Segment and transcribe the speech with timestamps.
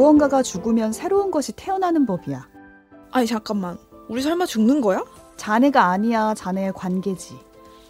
[0.00, 2.46] 무언가가 죽으면 새로운 것이 태어나는 법이야.
[3.12, 3.78] 아니 잠깐만.
[4.10, 5.02] 우리 설마 죽는 거야?
[5.38, 6.34] 자네가 아니야.
[6.34, 7.38] 자네의 관계지.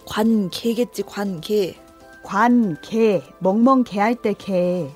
[0.06, 1.74] 관계겠지 관계.
[2.22, 3.24] 관계.
[3.40, 4.88] 멍멍개 할 때 개.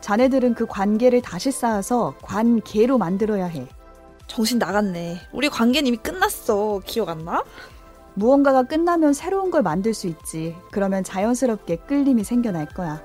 [0.00, 3.68] 자네들은 그 관계를 다시 쌓아서 관계로 만들어야 해.
[4.26, 5.18] 정신 나갔네.
[5.32, 6.80] 우리 관계는 이미 끝났어.
[6.84, 7.44] 기억 안 나?
[8.14, 10.56] 무언가가 끝나면 새로운 걸 만들 수 있지.
[10.72, 13.00] 그러면 자연스럽게 끌림이 생겨날 거야.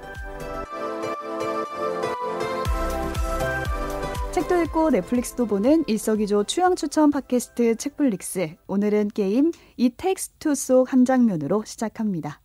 [4.45, 8.55] 책도 읽고 넷플릭스도 보는 일석이조 취향 추천 팟캐스트 책플릭스.
[8.67, 12.41] 오늘은 게임 이 텍스트 속 한 장면으로 시작합니다.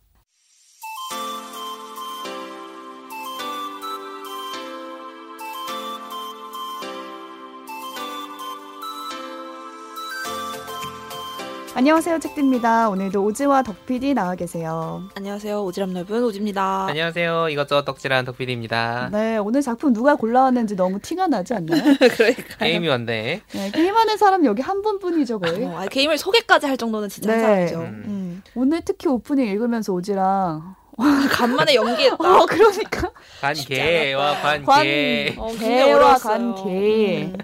[11.73, 12.89] 안녕하세요 책디입니다.
[12.89, 15.03] 오늘도 오지와 덕PD 나와 계세요.
[15.15, 15.63] 안녕하세요.
[15.65, 16.87] 오지랖 넓은 오지입니다.
[16.89, 17.47] 안녕하세요.
[17.49, 19.09] 이것저것 덕질한 덕필입니다.
[19.11, 21.81] 네 오늘 작품 누가 골라왔는지 너무 티가 나지 않나요?
[22.17, 22.57] 그러니까.
[22.59, 23.41] 게임이 왔네.
[23.53, 25.63] 네, 게임하는 사람 여기 한 분뿐이죠 거의.
[25.65, 27.37] 어, 아, 게임을 소개까지 할 정도는 진짜 네.
[27.37, 27.79] 한 사람이죠.
[27.79, 28.03] 음.
[28.05, 28.43] 음.
[28.53, 30.75] 오늘 특히 오프닝 읽으면서 오지랑
[31.29, 32.15] 간만에 연기했다.
[32.19, 35.35] 어 그러니까 관계와 관 관계.
[35.37, 36.15] 어, 굉장히 개와.
[36.15, 37.37] 관계 음.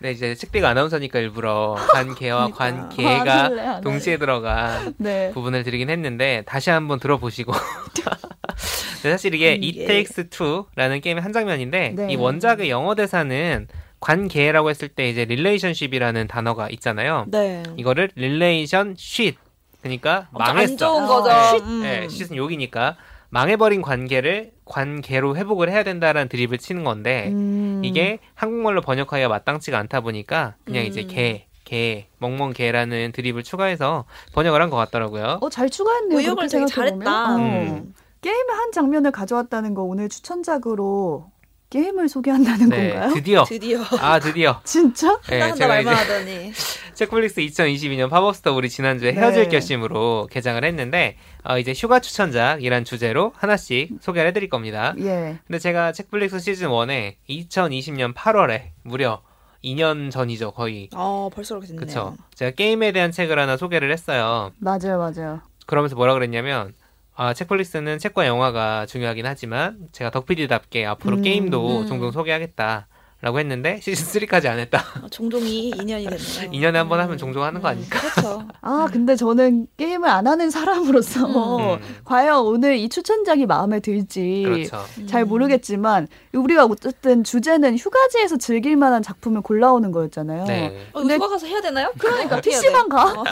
[0.00, 2.88] 네, 이제 책대가 아나운서니까 일부러 관계와 그러니까.
[2.88, 3.80] 관계가 안 할래, 안 할래.
[3.82, 7.52] 동시에 들어간 네 부분을 드리긴 했는데 다시 한번 들어보시고.
[9.02, 9.86] 네, 사실 이게 음, It 예.
[9.86, 12.06] Takes Two라는 게임의 한 장면인데 네.
[12.12, 13.66] 이 원작의 영어 대사는
[13.98, 17.24] 관계라고 했을 때 이제 relationship이라는 단어가 있잖아요.
[17.28, 17.62] 네.
[17.76, 19.38] 이거를 relationship
[19.82, 20.72] 그러니까 엄청 망했어.
[20.72, 21.30] 안 좋은 어, 거죠.
[21.58, 21.62] 쉿.
[21.66, 21.82] 음.
[21.82, 22.96] 네, 쉿은 욕이니까
[23.30, 27.80] 망해버린 관계를 관계로 회복을 해야 된다라는 드립을 치는 건데 음.
[27.84, 31.08] 이게 한국말로 번역하기가 마땅치가 않다 보니까 그냥 이제 음.
[31.08, 34.04] 개, 개, 멍멍 개라는 드립을 추가해서
[34.34, 35.38] 번역을 한 것 같더라고요.
[35.40, 36.18] 어 잘 추가했네요.
[36.18, 37.04] 의역을 그렇게 되게 생각해보면.
[37.04, 37.34] 잘했다.
[37.34, 37.36] 어.
[37.38, 37.94] 음.
[38.20, 41.30] 게임의 한 장면을 가져왔다는 거 오늘 추천작으로
[41.72, 43.14] 게임을 소개한다는 네, 건가요?
[43.14, 45.18] 드디어 드디어 아 드디어 진짜?
[45.30, 46.52] 네, 한다 제가 말만 이제 하더니
[46.92, 49.48] 책플릭스 2022년 팝업스터 우리 지난주에 헤어질 네.
[49.48, 54.94] 결심으로 개장을 했는데 어, 이제 휴가 추천작이란 주제로 하나씩 소개를 해드릴 겁니다.
[54.98, 55.38] 예.
[55.46, 59.22] 근데 제가 책플릭스 시즌 1에 2020년 8월에 무려
[59.64, 61.86] 2년 전이죠 거의 어 벌써 그렇게 됐네요.
[61.86, 62.16] 그쵸.
[62.34, 64.52] 제가 게임에 대한 책을 하나 소개를 했어요.
[64.58, 65.40] 맞아요, 맞아요.
[65.66, 66.74] 그러면서 뭐라 그랬냐면,
[67.22, 71.86] 아, 책플릭스는 책과 영화가 중요하긴 하지만, 제가 덕피디답게 앞으로 음, 게임도 음.
[71.86, 72.88] 종종 소개하겠다.
[73.20, 74.82] 라고 했는데, 시즌 3까지 안 했다.
[75.00, 76.50] 어, 종종이 2년이 됐네요.
[76.50, 78.00] 2년에 한 번 하면 종종 하는 거 아닐까?
[78.00, 78.48] 그렇죠.
[78.60, 81.78] 아, 근데 저는 게임을 안 하는 사람으로서 음.
[82.04, 84.84] 과연 오늘 이 추천작이 마음에 들지 그렇죠.
[85.06, 90.44] 잘 모르겠지만 우리가 어쨌든 주제는 휴가지에서 즐길 만한 작품을 골라오는 거였잖아요.
[90.46, 90.88] 네.
[90.92, 91.92] 어, 근데- 휴가 가서 해야 되나요?
[91.96, 92.96] 그러니까 PC방 돼?
[92.96, 93.04] 가?
[93.04, 93.22] 어.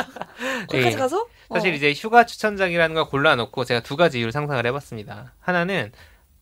[0.69, 0.95] 거기까지 네.
[0.95, 1.27] 가서?
[1.53, 1.75] 사실 어.
[1.75, 5.34] 이제 휴가 추천작이라는 걸 골라놓고 제가 두 가지 이유를 상상을 해봤습니다.
[5.41, 5.93] 하나는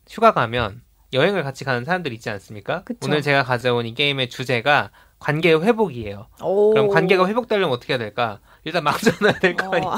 [0.07, 0.81] 휴가 가면
[1.13, 2.83] 여행을 같이 가는 사람들 있지 않습니까?
[2.83, 2.99] 그쵸.
[3.05, 6.27] 오늘 제가 가져온 이 게임의 주제가 관계 회복이에요.
[6.41, 6.71] 오.
[6.71, 8.39] 그럼 관계가 회복되려면 어떻게 해야 될까?
[8.65, 9.91] 일단 망쳐놔야 될거 어, 아니에요.
[9.91, 9.97] 아,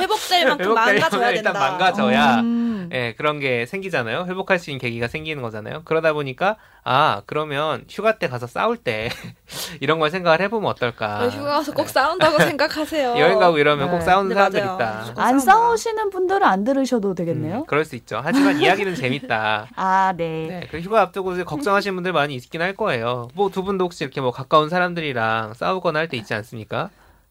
[0.00, 1.58] 회복될 만큼 회복되려면 망가져야 일단 된다.
[1.70, 2.88] 망가져야 음.
[2.92, 4.24] 예, 그런 게 생기잖아요.
[4.26, 5.82] 회복할 수 있는 계기가 생기는 거잖아요.
[5.84, 9.10] 그러다 보니까 아, 그러면 휴가 때 가서 싸울 때
[9.80, 11.24] 이런 걸 생각을 해보면 어떨까?
[11.24, 13.14] 어, 휴가 가서 꼭 싸운다고 생각하세요.
[13.16, 13.20] 예.
[13.20, 13.92] 여행 가고 이러면 네.
[13.92, 14.74] 꼭 싸우는 네, 사람들 맞아요.
[14.76, 15.12] 있다.
[15.22, 15.38] 안.
[15.38, 17.56] 싸우시는 분들은 안 들으셔도 되겠네요.
[17.58, 18.20] 음, 그럴 수 있죠.
[18.24, 19.66] 하지만 이야기는 재밌다.
[19.76, 20.46] 아, 네.
[20.48, 23.28] 네, 그 휴가 앞두고 걱정하시는 분들 많이 있긴 할 거예요.
[23.34, 26.88] 뭐 두 분도 혹시 이렇게 뭐 가까운 사람들이랑 싸우거나 할 때 있지 않습니까?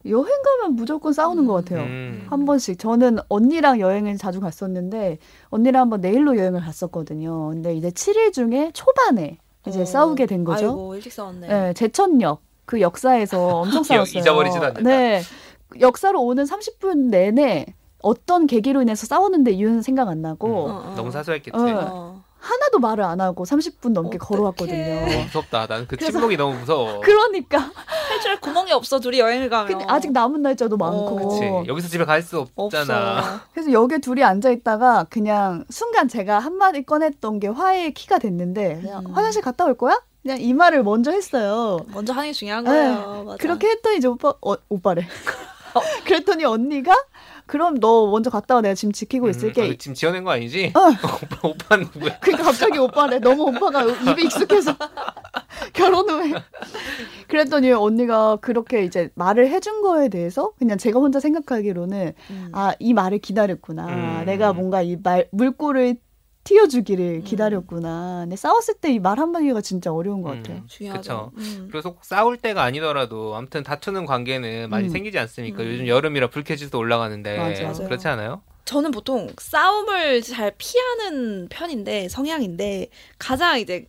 [0.09, 1.81] 여행 가면 무조건 싸우는 것 같아요.
[1.85, 2.25] 음.
[2.29, 5.17] 한 번씩 저는 언니랑 여행을 자주 갔었는데
[5.49, 7.49] 언니랑 한번 내일로 여행을 갔었거든요.
[7.49, 9.85] 근데 이제 7일 중에 초반에 이제 어.
[9.85, 10.67] 싸우게 된 거죠.
[10.67, 11.47] 아이고 일찍 싸웠네.
[11.47, 14.19] 네, 제천역 그 역사에서 엄청 싸웠어요.
[14.21, 14.89] 잊어버리지도 않는다.
[14.89, 15.21] 네,
[15.79, 17.65] 역사로 오는 30분 내내
[18.01, 20.93] 어떤 계기로 인해서 싸웠는데 이유는 생각 안 나고 어, 어.
[20.95, 21.57] 너무 사소했겠지.
[21.57, 21.89] 어.
[21.91, 22.23] 어.
[22.39, 24.19] 하나도 말을 안 하고 30분 넘게 어떡해.
[24.19, 25.23] 걸어왔거든요.
[25.25, 25.65] 무섭다.
[25.65, 26.99] 나는 그 침묵이 너무 무서워.
[27.03, 27.71] 그러니까
[28.17, 29.67] 탈출할 구멍이 없어 둘이 여행을 가면.
[29.67, 31.69] 근데 아직 남은 날짜도 많고 그치.
[31.69, 33.17] 여기서 집에 갈 수 없잖아.
[33.19, 33.39] 없어.
[33.53, 38.79] 그래서 여기에 둘이 앉아 있다가 그냥 순간 제가 한 마디 꺼냈던 게 화해의 키가 됐는데
[38.81, 39.13] 그냥 음.
[39.13, 40.01] 화장실 갔다 올 거야?
[40.23, 41.79] 그냥 이 말을 먼저 했어요.
[41.93, 42.69] 먼저 하는 게 중요한 네.
[42.71, 43.23] 거예요.
[43.25, 43.37] 맞아.
[43.37, 45.07] 그렇게 했더니 이제 오빠 어, 오빠래.
[46.05, 46.93] 그랬더니 언니가
[47.47, 49.61] 그럼 너 먼저 갔다 와 내가 지금 지키고 있을게.
[49.67, 50.73] 음, 아, 지금 지어낸 거 아니지?
[50.75, 50.79] 어.
[51.23, 52.19] 오빠, 오빠는 누구야?
[52.19, 53.19] 그러니까 갑자기 오빠래.
[53.19, 54.75] 너무 오빠가 입에 익숙해서
[55.73, 56.33] 결혼 후에.
[57.27, 62.49] 그랬더니 언니가 그렇게 이제 말을 해준 거에 대해서 그냥 제가 혼자 생각하기로는 음.
[62.53, 63.87] 아 이 말을 기다렸구나.
[63.87, 64.23] 음.
[64.25, 65.95] 내가 뭔가 이 말 물꼬를
[66.51, 68.21] 튀어주기를 기다렸구나.
[68.21, 70.57] 근데 싸웠을 때 이 말 한마디가 진짜 어려운 것 같아요.
[70.57, 71.31] 음, 중요하죠.
[71.35, 71.59] 그쵸.
[71.59, 71.67] 음.
[71.69, 74.89] 그래서 꼭 싸울 때가 아니더라도 아무튼 다투는 관계는 많이 음.
[74.89, 75.61] 생기지 않습니까?
[75.61, 75.67] 음.
[75.67, 77.63] 요즘 여름이라 불쾌지수도 올라가는데 맞아.
[77.63, 77.85] 맞아요.
[77.87, 78.41] 그렇지 않아요?
[78.65, 83.87] 저는 보통 싸움을 잘 피하는 편인데 성향인데 가장 이제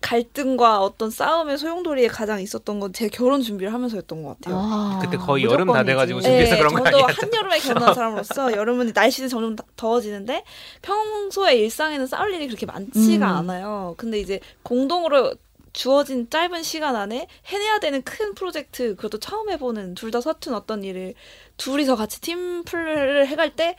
[0.00, 4.54] 갈등과 어떤 싸움의 소용돌이에 가장 있었던 건 제 결혼 준비를 하면서였던 것 같아요.
[4.56, 5.82] 아, 그때 거의 여름 다.
[5.82, 7.06] 돼가지고 준비해서 그런 거 아니야?
[7.08, 10.44] 한 여름에 결혼한 사람으로서 여름은 날씨는 점점 더- 더워지는데
[10.82, 13.36] 평소에 일상에는 싸울 일이 그렇게 많지가 음.
[13.38, 13.94] 않아요.
[13.96, 15.34] 근데 이제 공동으로
[15.72, 20.84] 주어진 짧은 시간 안에 해내야 되는 큰 프로젝트 그것도 처음 해보는 둘 다 서툰 어떤
[20.84, 21.12] 일을
[21.58, 23.76] 둘이서 같이 팀플을 해갈 때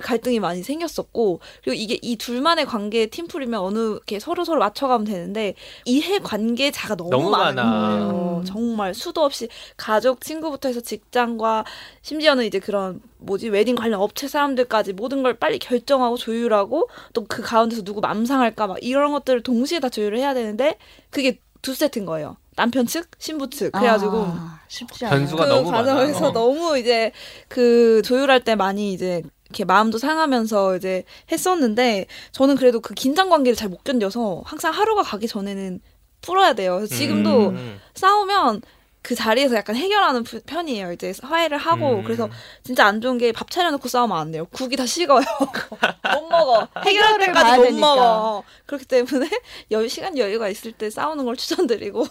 [0.00, 5.54] 갈등이 많이 생겼었고 그리고 이게 이 둘만의 관계에 팀플이면 어느 이렇게 서로 서로 맞춰가면 되는데
[5.84, 7.88] 이해 관계자가 너무, 너무 많은 많아.
[7.88, 8.36] 거예요.
[8.40, 8.44] 음.
[8.44, 11.64] 정말 수도 없이 가족 친구부터 해서 직장과
[12.02, 17.42] 심지어는 이제 그런 뭐지 웨딩 관련 업체 사람들까지 모든 걸 빨리 결정하고 조율하고 또 그
[17.42, 20.76] 가운데서 누구 맘상할까 막 이런 것들을 동시에 다 조율을 해야 되는데
[21.10, 22.36] 그게 두 세트인 거예요.
[22.56, 23.70] 남편 측, 신부 측.
[23.72, 25.20] 그래가지고 아, 쉽지 않아요.
[25.20, 26.28] 변수가 그 너무 과정에서 많아.
[26.28, 26.32] 어.
[26.32, 27.12] 너무 이제
[27.48, 33.56] 그 조율할 때 많이 이제 이렇게 마음도 상하면서 이제 했었는데 저는 그래도 그 긴장 관계를
[33.56, 35.80] 잘 못 견뎌서 항상 하루가 가기 전에는
[36.22, 36.76] 풀어야 돼요.
[36.76, 37.78] 그래서 지금도 음.
[37.94, 38.62] 싸우면
[39.02, 40.92] 그 자리에서 약간 해결하는 부- 편이에요.
[40.92, 42.04] 이제 화해를 하고 음.
[42.04, 42.28] 그래서
[42.62, 44.46] 진짜 안 좋은 게 밥 차려놓고 싸우면 안 돼요.
[44.52, 45.24] 국이 다 식어요.
[46.14, 46.68] 못 먹어.
[46.84, 47.80] 해결할 때까지 못 되니까.
[47.86, 48.42] 먹어.
[48.66, 49.28] 그렇기 때문에
[49.72, 52.06] 여 시간 여유가 있을 때 싸우는 걸 추천드리고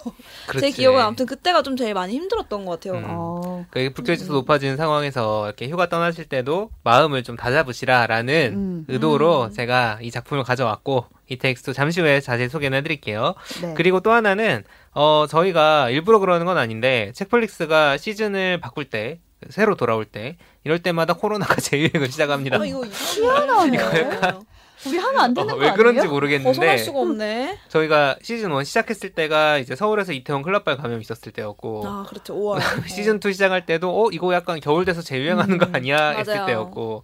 [0.60, 0.72] 제.
[0.72, 3.00] 기억은 아무튼 그때가 좀 제일 많이 힘들었던 것 같아요.
[3.02, 3.06] 음.
[3.10, 8.86] 어, 그 불쾌지수 높아지는 상황에서 이렇게 휴가 떠나실 때도 마음을 좀 다잡으시라라는 음.
[8.88, 9.52] 의도로 음.
[9.52, 13.36] 제가 이 작품을 가져왔고 이 텍스트 잠시 후에 자세히 소개는 해드릴게요.
[13.62, 13.74] 네.
[13.76, 14.64] 그리고 또 하나는
[14.94, 19.20] 어 저희가 일부러 그러는 건 아닌데 책플릭스가 시즌을 바꿀 때
[19.50, 22.60] 새로 돌아올 때 이럴 때마다 코로나가 재유행을 시작합니다.
[22.60, 23.78] 어, 이거 희한하네.
[23.78, 24.42] 이거
[24.86, 25.78] 우리 하면 안 되는 어, 거왜 아니에요?
[25.78, 27.58] 그런지 모르겠는데 수가 없네.
[27.68, 32.34] 저희가 시즌 1 시작했을 때가 이제 서울에서 이태원 클럽발 감염 있었을 때였고 아 그렇죠.
[32.36, 32.60] 5월.
[32.88, 36.46] 시즌 2 시작할 때도 어 이거 약간 겨울 돼서 재유행하는 거 음, 아니야 했을 맞아요.
[36.48, 37.04] 때였고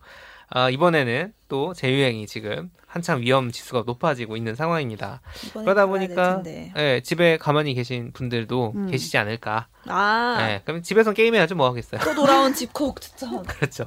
[0.55, 5.19] 아 이번에는 또 재유행이 지금 한참 위험 지수가 높아지고 있는 상황입니다.
[5.51, 6.41] 그러다 보니까.
[6.77, 8.87] 예, 집에 가만히 계신 분들도 음.
[8.89, 9.67] 계시지 않을까.
[9.85, 10.37] 아.
[10.39, 11.99] 예, 그럼 집에서 게임해야죠 뭐 하겠어요.
[11.99, 13.43] 또 돌아온 집콕 추천.
[13.43, 13.85] 그렇죠.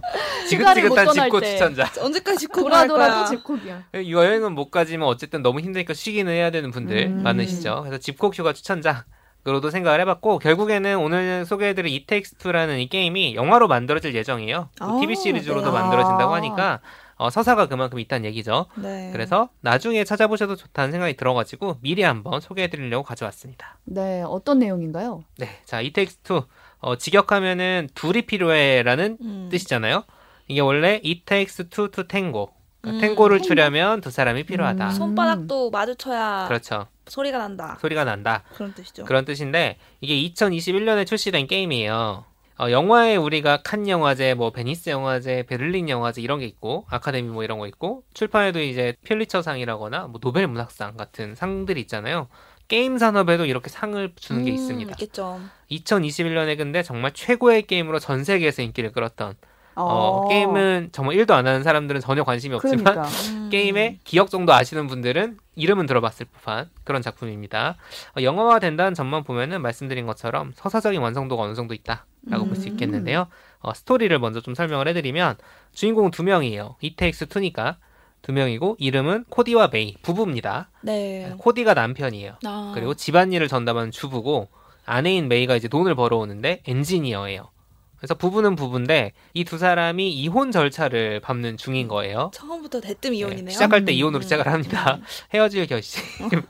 [0.50, 1.52] 지긋지긋한 때.
[1.52, 1.90] 추천자.
[2.04, 3.24] 언제까지 집콕 돌아 할 돌아 거야?
[3.24, 3.84] 또 집콕이야.
[3.94, 7.22] 여행은 못 가지만 어쨌든 너무 힘드니까 쉬기는 해야 되는 분들 음.
[7.22, 7.80] 많으시죠.
[7.84, 9.06] 그래서 집콕 휴가 추천자.
[9.44, 14.68] 그로도 생각을 해봤고 결국에는 오늘 소개해드릴 이텍스트라는 이 게임이 영화로 만들어질 예정이에요.
[14.78, 15.72] 또 아, TV 시리즈로도 네.
[15.72, 16.36] 만들어진다고 아.
[16.36, 16.80] 하니까
[17.16, 18.66] 어, 서사가 그만큼 있다는 얘기죠.
[18.76, 19.10] 네.
[19.12, 23.78] 그래서 나중에 찾아보셔도 좋다는 생각이 들어가지고 미리 한번 소개해드리려고 가져왔습니다.
[23.84, 25.24] 네, 어떤 내용인가요?
[25.38, 26.42] 네, 자 이텍스트
[26.80, 29.48] 어, 직역하면은 둘이 필요해라는 음.
[29.50, 30.04] 뜻이잖아요.
[30.46, 32.48] 이게 원래 it takes two to tango.
[32.80, 33.46] 그러니까 음, 탱고를 탱고?
[33.48, 34.86] 추려면 두 사람이 필요하다.
[34.86, 34.90] 음.
[34.92, 36.86] 손바닥도 마주쳐야 그렇죠.
[37.08, 37.78] 소리가 난다.
[37.80, 38.44] 소리가 난다.
[38.54, 39.04] 그런 뜻이죠.
[39.04, 42.24] 그런 뜻인데 이게 2021년에 출시된 게임이에요.
[42.60, 47.44] 어, 영화에 우리가 칸 영화제, 뭐 베니스 영화제, 베를린 영화제 이런 게 있고 아카데미 뭐
[47.44, 52.28] 이런 거 있고 출판에도 이제 퓰리처상이라거나 뭐 노벨 문학상 같은 상들이 있잖아요.
[52.66, 54.90] 게임 산업에도 이렇게 상을 주는 게 음, 있습니다.
[54.90, 55.40] 있겠죠.
[55.70, 59.36] 2021년에 근데 정말 최고의 게임으로 전 세계에서 인기를 끌었던
[59.78, 63.08] 어, 어, 게임은 정말 1도 안 하는 사람들은 전혀 관심이 없지만 그러니까.
[63.30, 63.48] 음.
[63.50, 67.76] 게임의 기억 정도 아시는 분들은 이름은 들어봤을 법한 그런 작품입니다.
[68.16, 72.72] 어, 영화화 된다는 점만 보면은 말씀드린 것처럼 서사적인 완성도가 어느 정도 있다라고 볼수 음.
[72.72, 73.28] 있겠는데요.
[73.60, 75.36] 어, 스토리를 먼저 좀 설명을 해드리면
[75.72, 76.76] 주인공 두 명이에요.
[76.80, 77.76] 이테익스 2니까
[78.22, 80.70] 두 명이고 이름은 코디와 메이 부부입니다.
[80.82, 81.34] 네.
[81.38, 82.34] 코디가 남편이에요.
[82.44, 82.72] 아.
[82.74, 84.48] 그리고 집안일을 전담하는 주부고
[84.84, 87.50] 아내인 메이가 이제 돈을 벌어오는데 엔지니어예요.
[87.98, 92.30] 그래서 부부는 부부인데 이 두 사람이 이혼 절차를 밟는 중인 거예요.
[92.34, 93.50] 처음부터 대뜸 네, 이혼이네요.
[93.50, 94.94] 시작할 때 음, 이혼으로 음, 시작을 합니다.
[94.96, 95.02] 음.
[95.34, 96.42] 헤어질 결심을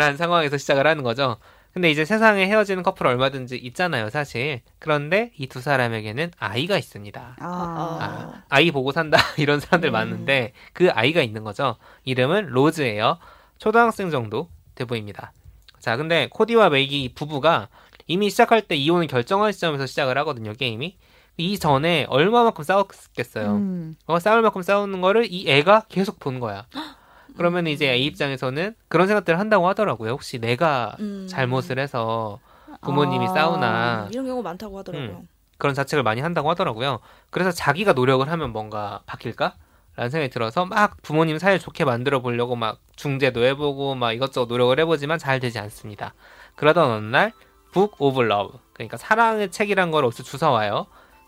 [0.00, 1.36] 한 상황에서 시작을 하는 거죠.
[1.72, 4.62] 근데 이제 세상에 헤어지는 커플 얼마든지 있잖아요, 사실.
[4.78, 7.36] 그런데 이 두 사람에게는 아이가 있습니다.
[7.38, 9.92] 아, 아, 아이 보고 산다 이런 사람들 음.
[9.92, 11.76] 많은데 그 아이가 있는 거죠.
[12.04, 13.18] 이름은 로즈예요.
[13.58, 15.32] 초등학생 정도 돼 보입니다.
[15.78, 17.68] 자, 근데 코디와 메이기 이 부부가
[18.06, 20.96] 이미 시작할 때 이혼을 결정한 시점에서 시작을 하거든요, 게임이.
[21.38, 23.52] 이 전에 얼마만큼 싸웠겠어요.
[23.56, 23.96] 음.
[24.06, 26.66] 어, 싸울 만큼 싸우는 거를 이 애가 계속 본 거야.
[27.36, 30.12] 그러면 이제 A 입장에서는 그런 생각들을 한다고 하더라고요.
[30.12, 31.26] 혹시 내가 음.
[31.28, 32.40] 잘못을 해서
[32.80, 33.34] 부모님이 아.
[33.34, 35.18] 싸우나 이런 경우 많다고 하더라고요.
[35.18, 35.28] 음.
[35.58, 37.00] 그런 자책을 많이 한다고 하더라고요.
[37.30, 39.54] 그래서 자기가 노력을 하면 뭔가 바뀔까?
[39.96, 44.78] 라는 생각이 들어서 막 부모님 사이를 좋게 만들어 보려고 막 중재도 해보고 막 이것저것 노력을
[44.78, 46.14] 해보지만 잘 되지 않습니다.
[46.56, 47.32] 그러던 어느 날
[47.76, 50.86] Book of Love 그러니까 사랑의 책이란 걸 어디서 주워와요.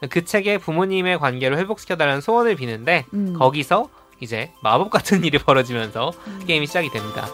[0.08, 3.34] 그 책에 부모님의 관계를 회복시켜달라는 소원을 비는데 음.
[3.34, 3.90] 거기서
[4.20, 6.44] 이제 마법 같은 일이 벌어지면서 음.
[6.46, 7.26] 게임이 시작이 됩니다.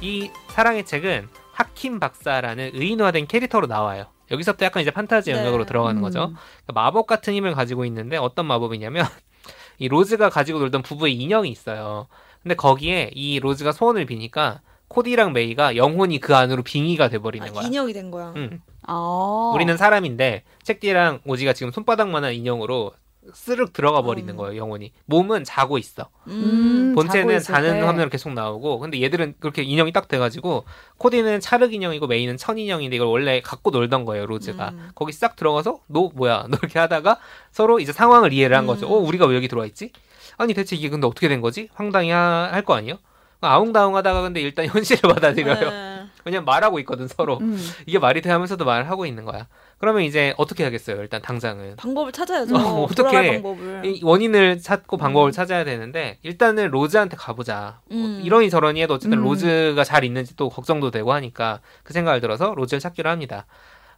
[0.00, 4.06] 이 사랑의 책은 하킴 박사라는 의인화된 캐릭터로 나와요.
[4.32, 5.38] 여기서부터 약간 이제 판타지 네.
[5.38, 6.02] 영역으로 들어가는 음.
[6.02, 6.32] 거죠.
[6.64, 9.06] 그러니까 마법 같은 힘을 가지고 있는데 어떤 마법이냐면
[9.78, 12.08] 이 로즈가 가지고 놀던 부부의 인형이 있어요.
[12.44, 17.66] 근데 거기에 이 로즈가 소원을 비니까 코디랑 메이가 영혼이 그 안으로 빙의가 돼버리는 아, 거야.
[17.66, 18.32] 인형이 된 거야.
[18.36, 18.60] 응.
[18.82, 19.52] 아.
[19.54, 22.92] 우리는 사람인데 책디랑 오지가 지금 손바닥만한 인형으로
[23.32, 24.36] 스륵 들어가 버리는 음.
[24.36, 24.58] 거예요.
[24.58, 24.92] 영혼이.
[25.06, 26.10] 몸은 자고 있어.
[26.26, 27.80] 음, 자고 본체는 있을 자는 때.
[27.80, 30.64] 화면으로 계속 나오고 근데 얘들은 그렇게 인형이 딱 돼가지고
[30.98, 34.90] 코디는 찰흙 인형이고 메이는 천 인형인데 이걸 원래 갖고 놀던 거예요 로즈가 음.
[34.94, 37.18] 거기 싹 들어가서 너 뭐야 너 이렇게 하다가
[37.50, 38.92] 서로 이제 상황을 이해를 한 거죠 음.
[38.92, 39.90] 어 우리가 왜 여기 들어와 있지
[40.36, 42.98] 아니 대체 이게 근데 어떻게 된 거지 황당히 할거 아니에요
[43.40, 46.06] 아웅다웅하다가 근데 일단 현실을 받아들여요 네.
[46.24, 47.58] 왜냐면 말하고 있거든 서로 음.
[47.86, 49.46] 이게 말이 돼 하면서도 말을 하고 있는 거야
[49.78, 52.56] 그러면 이제 어떻게 하겠어요 일단 당장은 방법을 찾아야죠.
[52.56, 52.86] 어.
[52.86, 53.82] 방법을.
[53.84, 55.32] 이 원인을 찾고 방법을 음.
[55.32, 57.80] 찾아야 되는데 일단은 로즈한테 가보자.
[57.90, 58.20] 뭐 음.
[58.24, 59.24] 이러니 저러니 해도 어쨌든 음.
[59.24, 63.46] 로즈가 잘 있는지 또 걱정도 되고 하니까 그 생각을 들어서 로즈를 찾기로 합니다.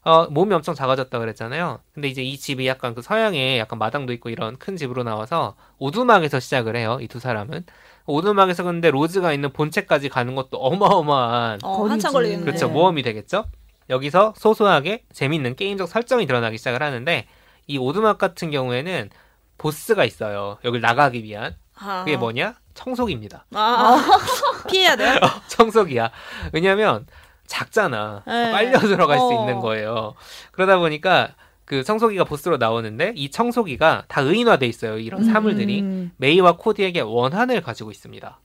[0.06, 1.80] 어, 몸이 엄청 작아졌다 그랬잖아요.
[1.92, 6.38] 근데 이제 이 집이 약간 그 서양에 약간 마당도 있고 이런 큰 집으로 나와서 오두막에서
[6.38, 6.98] 시작을 해요.
[7.00, 7.64] 이 두 사람은.
[8.06, 11.86] 오두막에서 근데 로즈가 있는 본체까지 가는 것도 어마어마한 어.
[11.86, 12.44] 한참 걸리겠네.
[12.44, 12.68] 그렇죠.
[12.68, 12.72] 네.
[12.72, 13.46] 모험이 되겠죠.
[13.90, 17.26] 여기서 소소하게 재밌는 게임적 설정이 드러나기 시작을 하는데
[17.66, 19.10] 이 오두막 같은 경우에는
[19.58, 20.58] 보스가 있어요.
[20.64, 21.56] 여길 나가기 위한.
[21.78, 22.04] 아.
[22.04, 22.54] 그게 뭐냐?
[22.74, 23.46] 청소기입니다.
[23.54, 24.06] 아,
[24.70, 25.18] 피해야 돼.
[25.48, 26.10] 청소기야.
[26.52, 27.06] 왜냐면
[27.46, 28.22] 작잖아.
[28.26, 28.50] 네.
[28.52, 29.32] 빨려 들어갈 수 어.
[29.40, 30.14] 있는 거예요.
[30.52, 31.30] 그러다 보니까
[31.64, 34.98] 그 청소기가 보스로 나오는데 이 청소기가 다 의인화돼 있어요.
[34.98, 35.80] 이런 사물들이.
[35.80, 36.12] 음.
[36.16, 38.38] 메이와 코디에게 원한을 가지고 있습니다.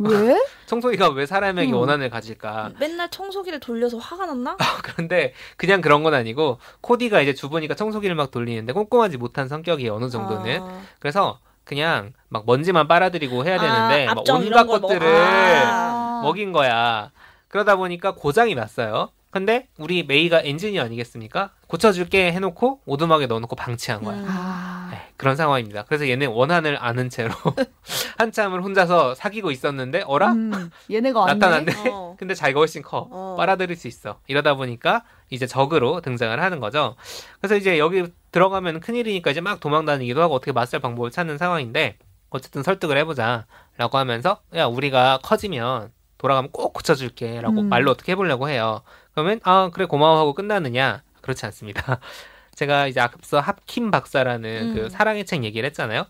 [0.00, 0.38] 왜?
[0.66, 1.76] 청소기가 왜 사람에게 음.
[1.78, 2.72] 원한을 가질까?
[2.78, 4.56] 맨날 청소기를 돌려서 화가 났나?
[4.82, 9.94] 그런데 그냥 그런 건 아니고 코디가 이제 주부니까 청소기를 막 돌리는데 꼼꼼하지 못한 성격이에요.
[9.94, 10.60] 어느 정도는.
[10.62, 10.80] 아.
[11.00, 16.20] 그래서 그냥 막 먼지만 빨아들이고 해야 되는데 아, 막 앞정 온갖 것들을 먹- 아.
[16.22, 17.10] 먹인 거야.
[17.48, 19.10] 그러다 보니까 고장이 났어요.
[19.30, 21.50] 근데 우리 메이가 엔지니어 아니겠습니까?
[21.66, 24.16] 고쳐줄게 해놓고 오두막에 넣어놓고 방치한 거야.
[24.16, 24.24] 음.
[24.26, 24.88] 아.
[24.90, 25.84] 네, 그런 상황입니다.
[25.84, 27.34] 그래서 얘는 원한을 아는 채로
[28.16, 30.32] 한참을 혼자서 사귀고 있었는데 어라?
[30.32, 31.26] 음, 얘네가.
[31.26, 31.90] 나타났네.
[31.90, 32.16] 어.
[32.18, 33.06] 근데 자기가 훨씬 커.
[33.10, 33.34] 어.
[33.36, 34.18] 빨아들일 수 있어.
[34.28, 36.96] 이러다 보니까 이제 적으로 등장을 하는 거죠.
[37.40, 41.98] 그래서 이제 여기 들어가면 큰일이니까 이제 막 도망다니기도 하고 어떻게 맞설 방법을 찾는 상황인데
[42.30, 43.46] 어쨌든 설득을 해보자.
[43.76, 47.40] 라고 하면서 야 우리가 커지면 돌아가면 꼭 고쳐줄게.
[47.40, 47.68] 라고 음.
[47.68, 48.82] 말로 어떻게 해보려고 해요.
[49.12, 51.02] 그러면 아 그래 고마워 하고 끝나느냐?
[51.20, 52.00] 그렇지 않습니다.
[52.54, 54.74] 제가 이제 앞서 합킴 박사라는 음.
[54.74, 56.06] 그 사랑의 책 얘기를 했잖아요.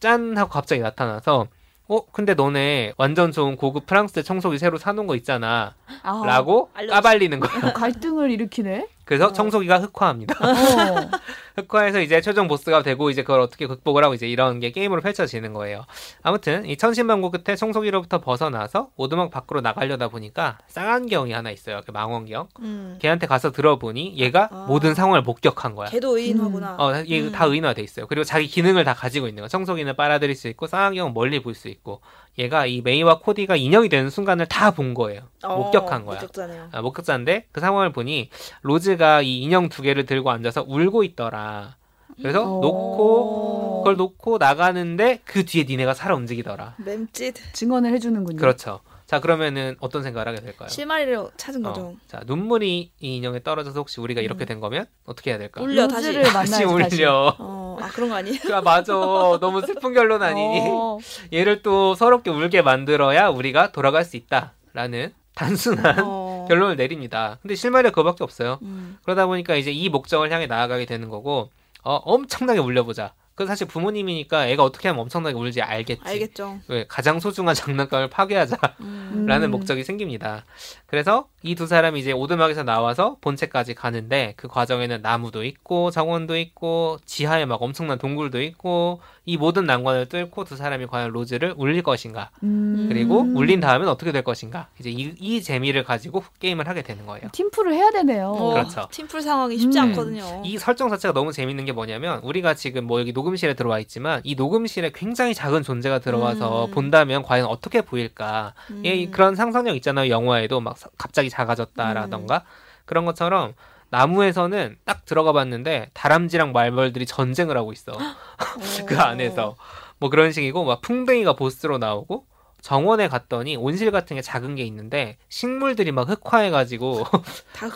[0.00, 1.46] 짠 하고 갑자기 나타나서
[1.88, 5.74] 어 근데 너네 완전 좋은 고급 프랑스 청소기 새로 사놓은 거 있잖아.
[6.02, 6.94] 아, 라고 알려줬어.
[6.96, 7.72] 까발리는 거야.
[7.72, 8.88] 갈등을 일으키네.
[9.04, 9.32] 그래서 어.
[9.32, 10.34] 청소기가 흑화합니다.
[10.40, 11.10] 어.
[11.56, 15.52] 흑화해서 이제 최종 보스가 되고 이제 그걸 어떻게 극복을 하고 이제 이런 게 게임으로 펼쳐지는
[15.52, 15.84] 거예요.
[16.22, 21.82] 아무튼 이 천신만고 끝에 청소기로부터 벗어나서 오두막 밖으로 나가려다 보니까 쌍안경이 하나 있어요.
[21.84, 22.48] 그 망원경.
[22.60, 22.96] 음.
[23.00, 24.64] 걔한테 가서 들어보니 얘가 아.
[24.66, 25.88] 모든 상황을 목격한 거야.
[25.90, 26.76] 걔도 의인화구나.
[26.78, 27.32] 어, 얘 음.
[27.32, 28.06] 다 의인화돼 있어요.
[28.06, 29.48] 그리고 자기 기능을 다 가지고 있는 거.
[29.48, 32.00] 청소기는 빨아들일 수 있고 쌍안경은 멀리 볼 수 있고.
[32.38, 35.22] 얘가 이 메이와 코디가 인형이 되는 순간을 다 본 거예요.
[35.42, 36.20] 어, 목격한 거야.
[36.20, 36.68] 목격자네요.
[36.72, 38.30] 아, 목격자인데 그 상황을 보니
[38.62, 41.76] 로즈가 이 인형 두 개를 들고 앉아서 울고 있더라.
[42.16, 42.60] 그래서 어.
[42.60, 46.76] 놓고 그걸 놓고 나가는데 그 뒤에 니네가 살아 움직이더라.
[46.78, 47.34] 맴짓.
[47.52, 48.38] 증언을 해주는군요.
[48.38, 48.80] 그렇죠.
[49.12, 50.70] 자 그러면은 어떤 생각을 하게 될까요?
[50.70, 51.80] 실마리를 찾은 거죠.
[51.82, 55.60] 어, 자 눈물이 이 인형에 떨어져서 혹시 우리가 이렇게 된 거면 어떻게 해야 될까?
[55.60, 56.14] 울려 다시.
[56.22, 56.64] 다시.
[56.64, 57.36] 울려.
[57.38, 58.38] 어, 아 그런 거 아니에요?
[58.54, 58.94] 아 맞아.
[58.94, 60.62] 너무 슬픈 결론 아니니?
[60.64, 60.96] 어.
[61.30, 66.46] 얘를 또 서럽게 울게 만들어야 우리가 돌아갈 수 있다라는 단순한 어.
[66.48, 67.36] 결론을 내립니다.
[67.42, 68.60] 근데 실마리가 그거밖에 없어요.
[68.62, 68.96] 음.
[69.02, 71.50] 그러다 보니까 이제 이 목적을 향해 나아가게 되는 거고
[71.84, 73.12] 어, 엄청나게 울려보자.
[73.42, 76.02] 그 사실 부모님이니까 애가 어떻게 하면 엄청나게 울지 알겠지.
[76.04, 76.60] 알겠죠.
[76.68, 79.26] 왜 가장 소중한 장난감을 파괴하자라는 음.
[79.28, 79.50] 음.
[79.50, 80.44] 목적이 생깁니다.
[80.86, 86.98] 그래서 이 두 사람이 이제 오두막에서 나와서 본체까지 가는데 그 과정에는 나무도 있고 정원도 있고
[87.04, 92.30] 지하에 막 엄청난 동굴도 있고 이 모든 난관을 뚫고 두 사람이 과연 로즈를 울릴 것인가
[92.42, 92.86] 음.
[92.88, 97.28] 그리고 울린 다음엔 어떻게 될 것인가 이제 이, 이 재미를 가지고 게임을 하게 되는 거예요.
[97.32, 98.30] 팀플을 해야 되네요.
[98.30, 98.88] 어, 그렇죠.
[98.90, 99.84] 팀플 상황이 쉽지 음.
[99.84, 100.42] 않거든요.
[100.44, 104.20] 이 설정 자체가 너무 재밌는 게 뭐냐면 우리가 지금 뭐 여기 녹음 실에 들어와 있지만
[104.24, 106.70] 이 녹음실에 굉장히 작은 존재가 들어와서 음.
[106.70, 108.54] 본다면 과연 어떻게 보일까?
[108.70, 108.82] 음.
[108.84, 110.10] 예, 그런 상상력 있잖아요.
[110.10, 112.44] 영화에도 막 사- 갑자기 작아졌다라던가
[112.84, 113.54] 그런 것처럼
[113.90, 117.92] 나무에서는 딱 들어가 봤는데 다람쥐랑 말벌들이 전쟁을 하고 있어.
[118.86, 119.00] 그 어.
[119.00, 119.56] 안에서
[119.98, 122.26] 뭐 그런 식이고 막 풍뎅이가 보스로 나오고
[122.62, 127.04] 정원에 갔더니 온실 같은 게 작은 게 있는데 식물들이 막 흑화해가지고.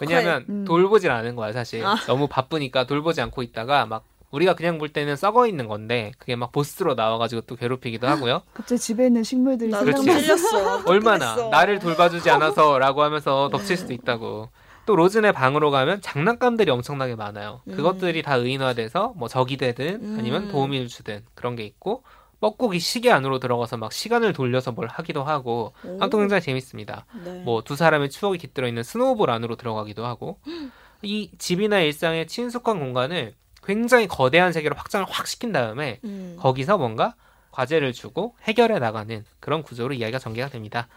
[0.00, 0.64] 왜냐면 음.
[0.64, 1.96] 돌보질 않은 거야 사실 아.
[2.06, 6.52] 너무 바쁘니까 돌보지 않고 있다가 막 우리가 그냥 볼 때는 썩어 있는 건데 그게 막
[6.52, 9.70] 보스로 나와가지고 또 괴롭히기도 하고요 갑자기 집에 있는 식물들이.
[9.70, 10.82] 찔렸어.
[10.90, 11.36] 얼마나.
[11.50, 14.48] 나를 돌봐주지 않아서라고 하면서 덮칠 수도 있다고
[14.84, 17.76] 또 로즈네 방으로 가면 장난감들이 엄청나게 많아요 음.
[17.76, 20.48] 그것들이 다 의인화돼서 뭐 적이 되든 아니면 음.
[20.50, 22.02] 도움을 주든 그런 게 있고
[22.38, 25.98] 뻐꾸기 시계 안으로 들어가서 막 시간을 돌려서 뭘 하기도 하고 오.
[26.00, 27.06] 아무튼 굉장히 재밌습니다.
[27.24, 27.40] 네.
[27.44, 30.38] 뭐두 사람의 추억이 깃들어 있는 스노우볼 안으로 들어가기도 하고
[31.02, 33.34] 이 집이나 일상의 친숙한 공간을
[33.66, 36.36] 굉장히 거대한 세계로 확장을 확 시킨 다음에 음.
[36.38, 37.14] 거기서 뭔가
[37.50, 40.88] 과제를 주고 해결해 나가는 그런 구조로 이야기가 전개가 됩니다.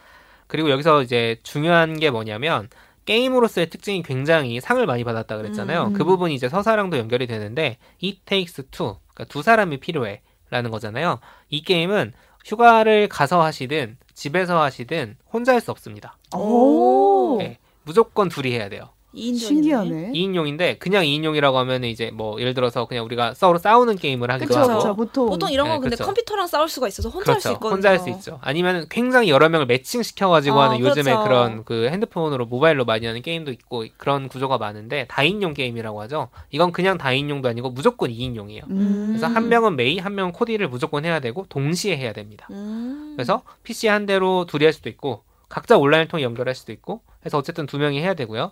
[0.47, 2.69] 그리고 여기서 이제 중요한 게 뭐냐면
[3.05, 5.85] 게임으로서의 특징이 굉장히 상을 많이 받았다 그랬잖아요.
[5.85, 5.93] 음.
[5.93, 11.19] 그 부분이 이제 서사랑도 연결이 되는데 It takes two, 그러니까 두 사람이 필요해라는 거잖아요.
[11.49, 12.13] 이 게임은
[12.45, 16.17] 휴가를 가서 하시든 집에서 하시든 혼자 할 수 없습니다.
[16.35, 17.37] 오.
[17.39, 17.57] 네.
[17.83, 18.89] 무조건 둘이 해야 돼요.
[19.15, 19.37] 2인전이네.
[19.39, 20.11] 신기하네.
[20.13, 24.59] 2인용인데 그냥 2인용이라고 하면 이제 뭐 예를 들어서 그냥 우리가 서로 싸우는 게임을 하기도 그쵸,
[24.59, 24.95] 하고 그쵸.
[24.95, 25.25] 보통.
[25.29, 26.05] 보통 이런 건 네, 근데 그쵸.
[26.05, 27.57] 컴퓨터랑 싸울 수가 있어서 혼자 할수 그렇죠.
[27.57, 27.73] 있거든요.
[27.75, 28.39] 혼자 할 수 있죠.
[28.41, 31.23] 아니면 굉장히 여러 명을 매칭 시켜 가지고 어, 하는 요즘에 그렇죠.
[31.23, 36.29] 그런 그 핸드폰으로 모바일로 많이 하는 게임도 있고 그런 구조가 많은데 다인용 게임이라고 하죠.
[36.51, 38.69] 이건 그냥 다인용도 아니고 무조건 2인용이에요.
[38.69, 39.05] 음.
[39.09, 42.47] 그래서 한 명은 메이, 한 명은 코디를 무조건 해야 되고 동시에 해야 됩니다.
[42.51, 43.13] 음.
[43.15, 47.37] 그래서 PC 한 대로 둘이 할 수도 있고 각자 온라인을 통해 연결할 수도 있고 해서
[47.37, 48.51] 어쨌든 두 명이 해야 되고요.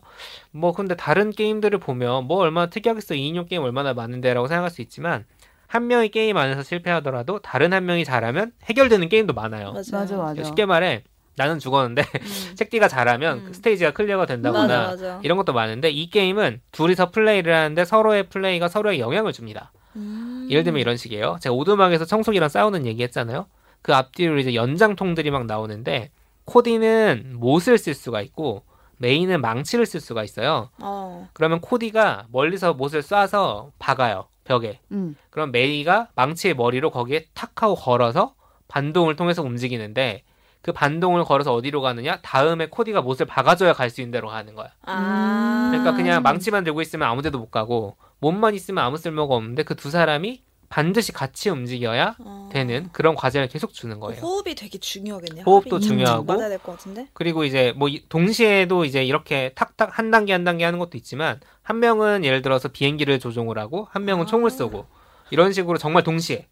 [0.52, 5.26] 뭐 근데 다른 게임들을 보면 뭐 얼마나 특이하겠어 2인용 게임 얼마나 많은데라고 생각할 수 있지만
[5.68, 9.74] 한 명이 게임 안에서 실패하더라도 다른 한 명이 잘하면 해결되는 게임도 많아요.
[9.74, 9.84] 맞아요.
[9.92, 10.44] 맞아, 맞아.
[10.44, 11.04] 쉽게 말해
[11.36, 12.20] 나는 죽었는데 음.
[12.56, 13.44] 책디가 잘하면 음.
[13.46, 15.20] 그 스테이지가 클리어가 된다거나 맞아, 맞아.
[15.24, 19.72] 이런 것도 많은데 이 게임은 둘이서 플레이를 하는데 서로의 플레이가 서로에게 영향을 줍니다.
[19.96, 20.48] 음.
[20.50, 21.38] 예를 들면 이런 식이에요.
[21.42, 23.46] 제가 오두막에서 청소기랑 싸우는 얘기 했잖아요.
[23.82, 26.10] 그 앞뒤로 이제 연장통들이 막 나오는데
[26.48, 28.64] 코디는 못을 쓸 수가 있고
[28.98, 30.70] 메인은 망치를 쓸 수가 있어요.
[30.82, 31.30] 어.
[31.34, 34.28] 그러면 코디가 멀리서 못을 쏴서 박아요.
[34.46, 34.80] 벽에.
[34.92, 35.16] 음.
[35.30, 38.34] 그럼 메이가 망치의 머리로 거기에 탁 하고 걸어서
[38.70, 40.24] 반동을 통해서 움직이는데
[40.62, 42.20] 그 반동을 걸어서 어디로 가느냐?
[42.22, 44.70] 다음에 코디가 못을 박아줘야 갈 수 있는 데로 가는 거야.
[44.84, 45.68] 아.
[45.72, 49.76] 그러니까 그냥 망치만 들고 있으면 아무 데도 못 가고 못만 있으면 아무 쓸모가 없는데 그
[49.76, 52.50] 두 사람이 반드시 같이 움직여야 어.
[52.52, 54.20] 되는 그런 과제를 계속 주는 거예요.
[54.22, 55.44] 호흡이 되게 중요하겠네요.
[55.46, 56.24] 호흡도 중요하고.
[56.26, 57.08] 맞아야 될 것 같은데.
[57.14, 61.40] 그리고 이제 뭐 이- 동시에도 이제 이렇게 탁탁 한 단계 한 단계 하는 것도 있지만
[61.64, 64.28] 한 명은 예를 들어서 비행기를 조종을 하고 한 명은 아.
[64.28, 64.86] 총을 쏘고
[65.32, 66.48] 이런 식으로 정말 동시에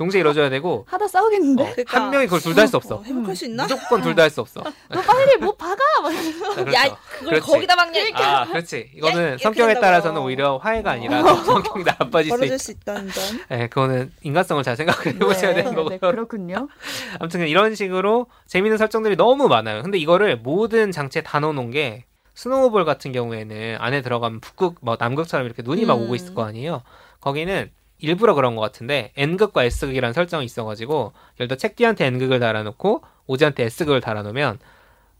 [0.00, 1.62] 동시에 이루어져야 되고 하다 싸우겠는데?
[1.62, 2.00] 어, 그러니까.
[2.00, 3.02] 한 명이 그걸 둘 다 할 수 없어.
[3.04, 3.64] 행복할 수 있나?
[3.64, 4.62] 무조건 둘 다 할 수 없어.
[4.88, 5.76] 너 빨리 뭐 박아!
[6.02, 6.54] 막 이러면서.
[6.54, 6.72] 그렇죠.
[6.72, 6.84] 야,
[7.18, 7.46] 그걸 그렇지.
[7.46, 8.00] 거기다 박냐?
[8.14, 8.90] 아, 그렇지.
[8.94, 9.80] 이거는 이렇게 성격에 된다고요.
[9.82, 12.58] 따라서는 오히려 화해가 아니라 더 성격이 나빠질 수 벌어질 있.
[12.58, 13.40] 수 있다는 점.
[13.50, 15.90] 네, 그거는 인간성을 잘 해보셔야 네, 되는 거고요.
[15.90, 16.68] 네, 그렇군요.
[17.20, 19.82] 아무튼 이런 식으로 재밌는 설정들이 너무 많아요.
[19.82, 25.44] 근데 이거를 모든 장치에 다 넣어놓은 게 스노우볼 같은 경우에는 안에 들어가면 북극, 뭐 남극처럼
[25.44, 26.04] 이렇게 눈이 막 음.
[26.04, 26.82] 오고 있을 거 아니에요.
[27.20, 33.64] 거기는 일부러 그런 것 같은데 N극과 S극이라는 설정이 있어가지고 예를 들어 책디한테 N극을 달아놓고 오지한테
[33.64, 34.58] S극을 달아놓으면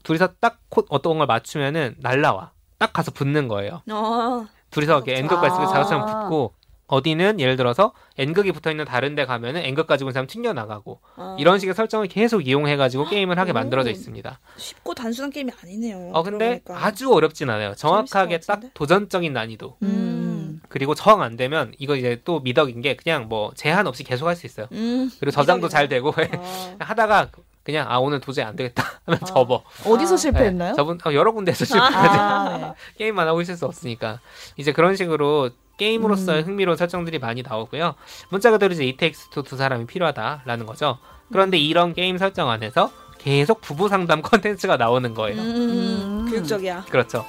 [0.03, 2.51] 둘이서 딱 코- 어떤 걸 맞추면은 날라와.
[2.77, 3.81] 딱 가서 붙는 거예요.
[3.91, 4.47] 어.
[4.71, 5.67] 둘이서 이렇게 N극과 S극 아.
[5.67, 6.53] 자석처럼 붙고
[6.87, 10.99] 어디는 예를 들어서 N극이 붙어 있는 다른 데 가면은 N극 가지고 있는 사람 튕겨 나가고
[11.15, 11.37] 어.
[11.39, 13.53] 이런 식의 설정을 계속 이용해 가지고 게임을 하게 오.
[13.53, 14.39] 만들어져 있습니다.
[14.57, 16.09] 쉽고 단순한 게임이 아니네요.
[16.13, 16.85] 어 근데 들어보니까.
[16.85, 17.75] 아주 어렵진 않아요.
[17.75, 18.59] 정확하게 딱?
[18.73, 19.77] 도전적인 난이도.
[19.83, 20.40] 음.
[20.71, 24.45] 그리고 정안 되면 이거 이제 또 미덕인 게 그냥 뭐 제한 없이 계속 할 수
[24.45, 24.67] 있어요.
[24.71, 25.11] 음.
[25.19, 25.89] 그리고 저장도 잘.
[25.89, 26.13] 되고 어.
[26.79, 27.27] 하다가
[27.63, 29.25] 그냥 아 오늘 도저히 안 되겠다 하면 아.
[29.25, 29.63] 접어.
[29.85, 30.17] 어디서 아.
[30.17, 30.69] 실패했나요?
[30.71, 31.97] 네, 저분 어, 여러 군데에서 실패하지.
[32.17, 32.73] 아, 네.
[32.97, 34.19] 게임만 하고 있을 수 없으니까
[34.55, 36.47] 이제 그런 식으로 게임으로서의 음.
[36.47, 37.95] 흥미로운 설정들이 많이 나오고요.
[38.29, 40.97] 문자 그대로 이제 it takes two 두 사람이 필요하다라는 거죠.
[41.31, 45.41] 그런데 이런 게임 설정 안에서 계속 부부 상담 컨텐츠가 나오는 거예요.
[45.41, 46.25] 음.
[46.25, 46.27] 음.
[46.31, 46.85] 교육적이야.
[46.89, 47.25] 그렇죠.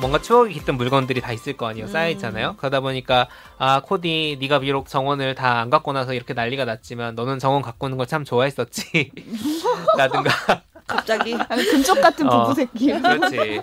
[0.00, 1.86] 뭔가 추억이 깃든 물건들이 다 있을 거 아니에요.
[1.86, 1.90] 음.
[1.90, 2.54] 쌓여 있잖아요.
[2.58, 3.26] 그러다 보니까
[3.58, 7.96] 아 코디 네가 비록 정원을 다 안 갖고 나서 이렇게 난리가 났지만 너는 정원 가꾸는
[7.96, 9.10] 걸 참 좋아했었지.
[9.98, 10.30] 라든가
[10.86, 11.34] 갑자기.
[11.48, 12.42] 아니, 금쪽 같은 어.
[12.44, 12.92] 부부 새끼.
[12.92, 13.60] 그렇지.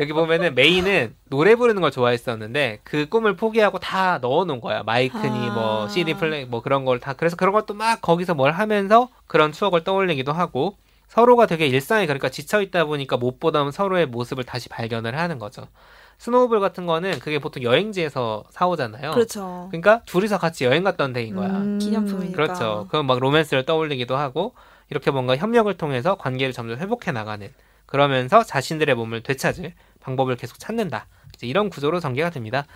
[0.00, 4.82] 여기 보면은 메이는 노래 부르는 걸 좋아했었는데 그 꿈을 포기하고 다 넣어놓은 거야.
[4.84, 5.52] 마이크니 아.
[5.52, 9.52] 뭐 CD 플레이 뭐 그런 걸 다 그래서 그런 것도 막 거기서 뭘 하면서 그런
[9.52, 10.76] 추억을 떠올리기도 하고
[11.10, 15.66] 서로가 되게 일상에 그러니까 지쳐 있다 보니까 못 보던 서로의 모습을 다시 발견을 하는 거죠.
[16.18, 19.10] 스노우볼 같은 거는 그게 보통 여행지에서 사오잖아요.
[19.10, 19.66] 그렇죠.
[19.70, 21.48] 그러니까 둘이서 같이 여행 갔던 데인 거야.
[21.48, 21.78] 음.
[21.80, 22.36] 기념품이니까.
[22.36, 22.86] 그렇죠.
[22.90, 24.54] 그럼 막 로맨스를 떠올리기도 하고
[24.88, 27.52] 이렇게 뭔가 협력을 통해서 관계를 점점 회복해 나가는
[27.86, 31.08] 그러면서 자신들의 몸을 되찾을 방법을 계속 찾는다.
[31.34, 32.66] 이제 이런 구조로 전개가 됩니다.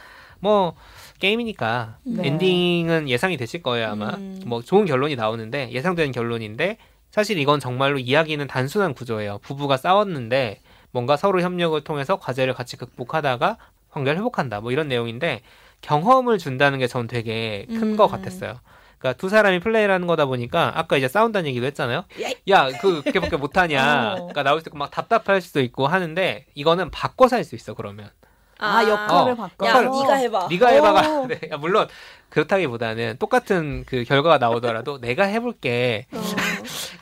[0.40, 0.74] 뭐
[1.20, 2.26] 게임이니까 네.
[2.26, 4.08] 엔딩은 예상이 되실 거예요 아마.
[4.14, 4.42] 음.
[4.44, 6.78] 뭐 좋은 결론이 나오는데 예상되는 결론인데
[7.14, 9.38] 사실 이건 정말로 이야기는 단순한 구조예요.
[9.38, 10.58] 부부가 싸웠는데
[10.90, 13.56] 뭔가 서로 협력을 통해서 과제를 같이 극복하다가
[13.90, 14.60] 관계를 회복한다.
[14.60, 15.42] 뭐 이런 내용인데
[15.80, 18.16] 경험을 준다는 게 전 되게 큰것 음.
[18.16, 18.54] 같았어요.
[18.98, 22.04] 그러니까 두 사람이 플레이를 하는 거다 보니까 아까 이제 싸운다는 얘기도 했잖아요.
[22.20, 22.34] 야이.
[22.50, 24.14] 야, 그 그렇게밖에 못하냐.
[24.14, 24.16] 어.
[24.16, 28.10] 그러니까 나올 때 막 답답할 수도 있고 하는데 이거는 바꿔서 할 수 있어 그러면.
[28.58, 29.34] 아, 역할을 어.
[29.34, 29.66] 바꿔.
[29.66, 30.48] 야, 네가 해봐.
[30.50, 31.26] 네가 해봐가 오.
[31.26, 31.86] 네, 야, 물론
[32.30, 36.20] 그렇다기보다는 똑같은 그 결과가 나오더라도 내가 해볼게 어.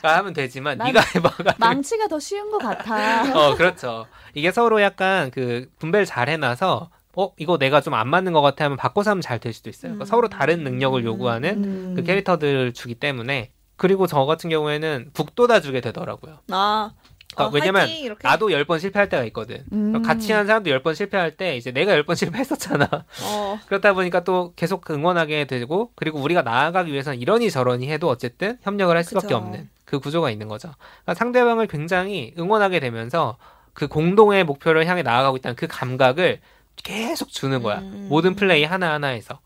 [0.01, 3.23] 가 하면 되지만 난 네가 해봐가 망치가 더 쉬운 것 같아.
[3.37, 8.33] 어 그렇죠 이게 서로 약간 그 분배를 잘 해놔서 어 이거 내가 좀 안 맞는
[8.33, 10.05] 것 같아 하면 바꿔서 하면 잘 될 수도 있어요 그러니까 음.
[10.05, 11.93] 서로 다른 능력을 요구하는 음.
[11.95, 16.91] 그 캐릭터들 주기 때문에 그리고 저 같은 경우에는 북돋아 주게 되더라고요 아,
[17.35, 18.15] 그러니까 어, 왜냐면 화이팅!
[18.21, 20.01] 나도 열 번 실패할 때가 있거든 음.
[20.03, 22.87] 같이 하는 사람도 열 번 실패할 때 이제 내가 열 번 실패했었잖아
[23.23, 28.57] 어, 그렇다 보니까 또 계속 응원하게 되고 그리고 우리가 나아가기 위해서는 이러니 저러니 해도 어쨌든
[28.63, 29.37] 협력을 할 수밖에 그죠.
[29.37, 30.71] 없는 그 구조가 있는 거죠.
[31.03, 33.37] 그러니까 상대방을 굉장히 응원하게 되면서
[33.73, 36.39] 그 공동의 목표를 향해 나아가고 있다는 그 감각을
[36.75, 37.79] 계속 주는 거야.
[37.79, 38.07] 음.
[38.09, 39.39] 모든 플레이 하나하나에서.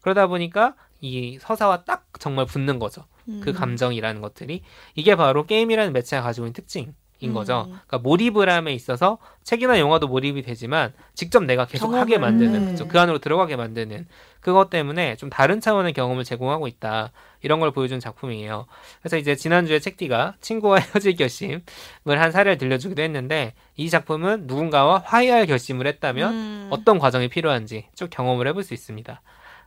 [0.00, 3.04] 그러다 보니까 이 서사와 딱 정말 붙는 거죠.
[3.40, 3.54] 그 음.
[3.54, 4.62] 감정이라는 것들이.
[4.96, 7.66] 이게 바로 게임이라는 매체가 가지고 있는 특징 인 거죠.
[7.68, 7.78] 음.
[7.86, 12.84] 그러니까 몰입을 함에 있어서 책이나 영화도 몰입이 되지만 직접 내가 계속 경험을, 하게 만드는 네.
[12.86, 14.06] 그 안으로 들어가게 만드는
[14.40, 18.66] 그것 때문에 좀 다른 차원의 경험을 제공하고 있다 이런 걸 보여준 작품이에요.
[19.00, 21.62] 그래서 이제 지난주에 책디가 친구와 헤어질 결심을
[22.06, 26.66] 한 사례를 들려주기도 했는데 이 작품은 누군가와 화해할 결심을 했다면 음.
[26.70, 29.22] 어떤 과정이 필요한지 쭉 경험을 해볼 수 있습니다.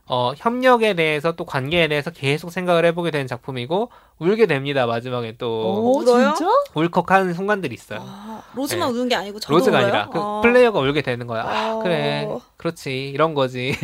[0.08, 4.86] 어, 협력에 대해서 또 관계에 대해서 계속 생각을 해보게 되는 작품이고 울게 됩니다.
[4.86, 6.04] 마지막에 또 오?
[6.04, 6.34] 진짜?
[6.74, 8.00] 울컥하는 순간들이 있어요.
[8.02, 8.94] 아, 로즈만 네.
[8.94, 9.86] 우는 게 아니고 저도 로즈가 울어요?
[9.86, 10.40] 아니라 그 어.
[10.40, 11.42] 플레이어가 울게 되는 거야.
[11.42, 11.78] 아, 어.
[11.82, 12.26] 그래.
[12.56, 13.10] 그렇지.
[13.10, 13.74] 이런 거지.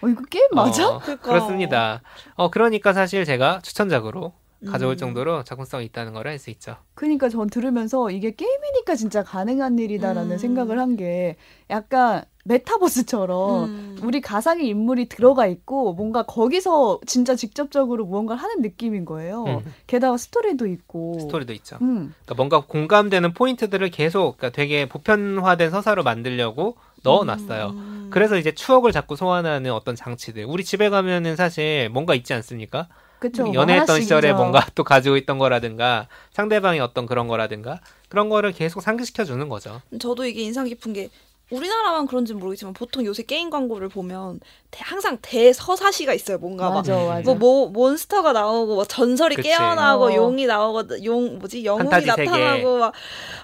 [0.00, 0.88] 어, 이거 게임 맞아?
[0.88, 1.28] 어, 그러니까.
[1.28, 2.02] 그렇습니다.
[2.36, 4.32] 어, 그러니까 사실 제가 추천작으로
[4.70, 4.96] 가져올 음.
[4.96, 6.76] 정도로 작품성이 있다는 걸 알 수 있죠.
[6.94, 10.38] 그러니까 전 들으면서 이게 게임이니까 진짜 가능한 일이다라는 음.
[10.38, 11.34] 생각을 한 게
[11.68, 13.98] 약간 메타버스처럼 음.
[14.02, 19.44] 우리 가상의 인물이 들어가 있고 뭔가 거기서 진짜 직접적으로 무언가를 하는 느낌인 거예요.
[19.44, 21.20] 음, 게다가 스토리도 있고.
[21.20, 21.78] 스토리도 있죠.
[21.82, 22.14] 음.
[22.24, 27.66] 그러니까 뭔가 공감되는 포인트들을 계속 그러니까 되게 보편화된 서사로 만들려고 넣어놨어요.
[27.70, 28.08] 음.
[28.12, 30.44] 그래서 이제 추억을 자꾸 소환하는 어떤 장치들.
[30.44, 32.88] 우리 집에 가면은 사실 뭔가 있지 않습니까?
[33.20, 33.44] 그쵸.
[33.44, 34.00] 뭐 연애했던.
[34.00, 39.48] 시절에 뭔가 또 가지고 있던 거라든가 상대방이 어떤 그런 거라든가 그런 거를 계속 상기시켜 주는
[39.48, 39.80] 거죠.
[40.00, 41.08] 저도 이게 인상 깊은 게
[41.52, 46.38] 우리나라만 그런지는 모르겠지만 보통 요새 게임 광고를 보면 대- 항상 대서사시가 있어요.
[46.38, 47.20] 뭔가 막 맞아.
[47.24, 49.48] 뭐, 뭐 몬스터가 나오고 뭐 전설이 그치.
[49.48, 50.14] 깨어나고 어.
[50.14, 51.88] 용이 나오고 용 뭐지 영웅이.
[52.06, 52.92] 나타나고 막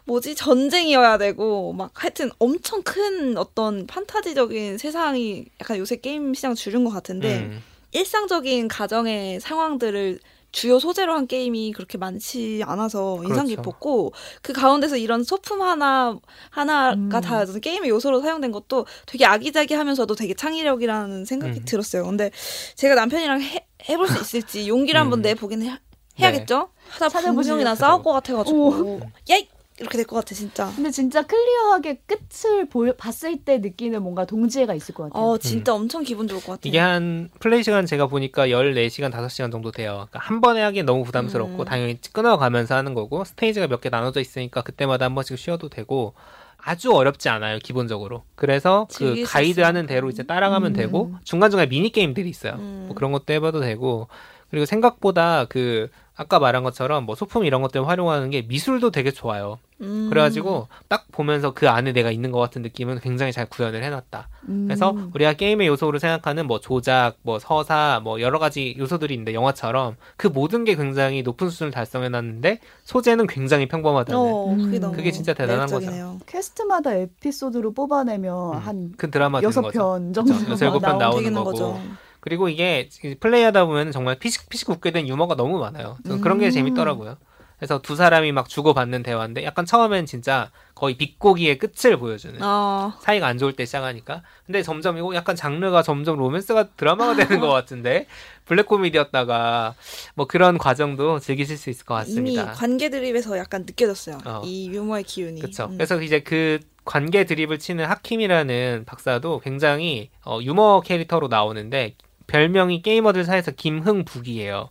[0.05, 6.85] 뭐지 전쟁이어야 되고 막 하여튼 엄청 큰 어떤 판타지적인 세상이 약간 요새 게임 시장 주류인
[6.85, 10.19] 것 같은데 음, 일상적인 가정의 상황들을
[10.59, 13.63] 주요 소재로 한 게임이 그렇게 많지 않아서 인상 그렇죠.
[13.63, 16.19] 깊었고 그 가운데서 이런 소품 하나
[16.51, 17.09] 하나가 음.
[17.09, 21.65] 다 게임의 요소로 사용된 것도 되게 아기자기하면서도 되게 창의력이라는 생각이 음.
[21.65, 22.05] 들었어요.
[22.05, 22.33] 근데
[22.75, 25.23] 제가 남편이랑 해, 해볼 수 있을지 용기를 한번 음.
[25.23, 25.29] 네.
[25.35, 25.79] 내보긴 해,
[26.19, 26.71] 해야겠죠.
[26.89, 27.55] 하다 찾아보시죠.
[27.55, 29.47] 분명히 나 싸울 것 같아가지고 야이
[29.81, 30.71] 이렇게 될 것 같아 진짜.
[30.75, 35.23] 근데 진짜 클리어하게 끝을 볼, 봤을 때 느끼는 뭔가 동지애가 있을 것 같아요.
[35.25, 36.61] 어 진짜 엄청 기분 좋을 것 같아.
[36.65, 40.07] 이게 한 플레이 시간 제가 보니까 14시간, 5시간 정도 돼요.
[40.11, 41.65] 그러니까 한 번에 하기엔 너무 부담스럽고 음.
[41.65, 46.15] 당연히 끊어가면서 하는 거고 스테이지가 몇 개 나눠져 있으니까 그때마다 한 번씩 쉬어도 되고
[46.61, 48.25] 아주 어렵지 않아요, 기본적으로.
[48.35, 49.61] 그래서 그 가이드.
[49.61, 50.77] 하는 대로 이제 따라가면 음.
[50.77, 52.55] 되고 중간중간에 미니 게임들이 있어요.
[52.55, 52.85] 음.
[52.89, 54.09] 뭐 그런 것도 해봐도 되고
[54.51, 55.89] 그리고 생각보다 그
[56.19, 59.59] 아까 말한 것처럼 뭐 소품 이런 것들 활용하는 게 미술도 되게 좋아요.
[59.81, 60.09] 음.
[60.11, 64.29] 그래가지고 딱 보면서 그 안에 내가 있는 것 같은 느낌은 굉장히 잘 구현을 해놨다.
[64.49, 64.65] 음.
[64.67, 69.95] 그래서 우리가 게임의 요소로 생각하는 뭐 조작, 뭐 서사, 뭐 여러 가지 요소들이 있는데 영화처럼
[70.17, 74.81] 그 모든 게 굉장히 높은 수준을 달성해놨는데 소재는 굉장히 평범하다는 어, 그게 음.
[74.81, 76.19] 너무 그게 진짜 대단한 매력적이네요.
[76.27, 78.59] 퀘스트마다 에피소드로 뽑아내면 음.
[78.59, 79.79] 한큰 드라마 여섯 거죠.
[79.79, 80.35] 편 정도.
[80.51, 81.53] 여섯 편 나오는 거고.
[81.53, 81.81] 거죠.
[82.21, 82.89] 그리고 이게
[83.21, 85.99] 플레이하다 보면 정말 피식 피식 웃게 된 유머가 너무 많아요.
[86.05, 86.51] 저는 그런 게 음.
[86.51, 87.17] 재밌더라고요.
[87.59, 93.27] 그래서 두 사람이 막 주고받는 대화인데 약간 처음엔 진짜 거의 비꼬기의 끝을 보여주는 아, 사이가
[93.27, 98.07] 안 좋을 때 시작하니까 근데 점점 이거 약간 장르가 점점 로맨스가 드라마가 되는 것 같은데
[98.47, 99.75] 블랙 코미디였다가
[100.15, 102.53] 뭐 그런 과정도 즐기실 수 있을 것 이미 같습니다.
[102.53, 104.19] 관계 드립에서 약간 느껴졌어요.
[104.25, 104.43] 어.
[104.45, 105.41] 이 유머의 기운이.
[105.41, 105.65] 그렇죠.
[105.65, 105.73] 음.
[105.73, 111.97] 그래서 이제 그 관계 드립을 치는 하킴이라는 박사도 굉장히 어, 유머 캐릭터로 나오는데
[112.39, 114.71] 별명이 게이머들 사이에서 김흥북이에요.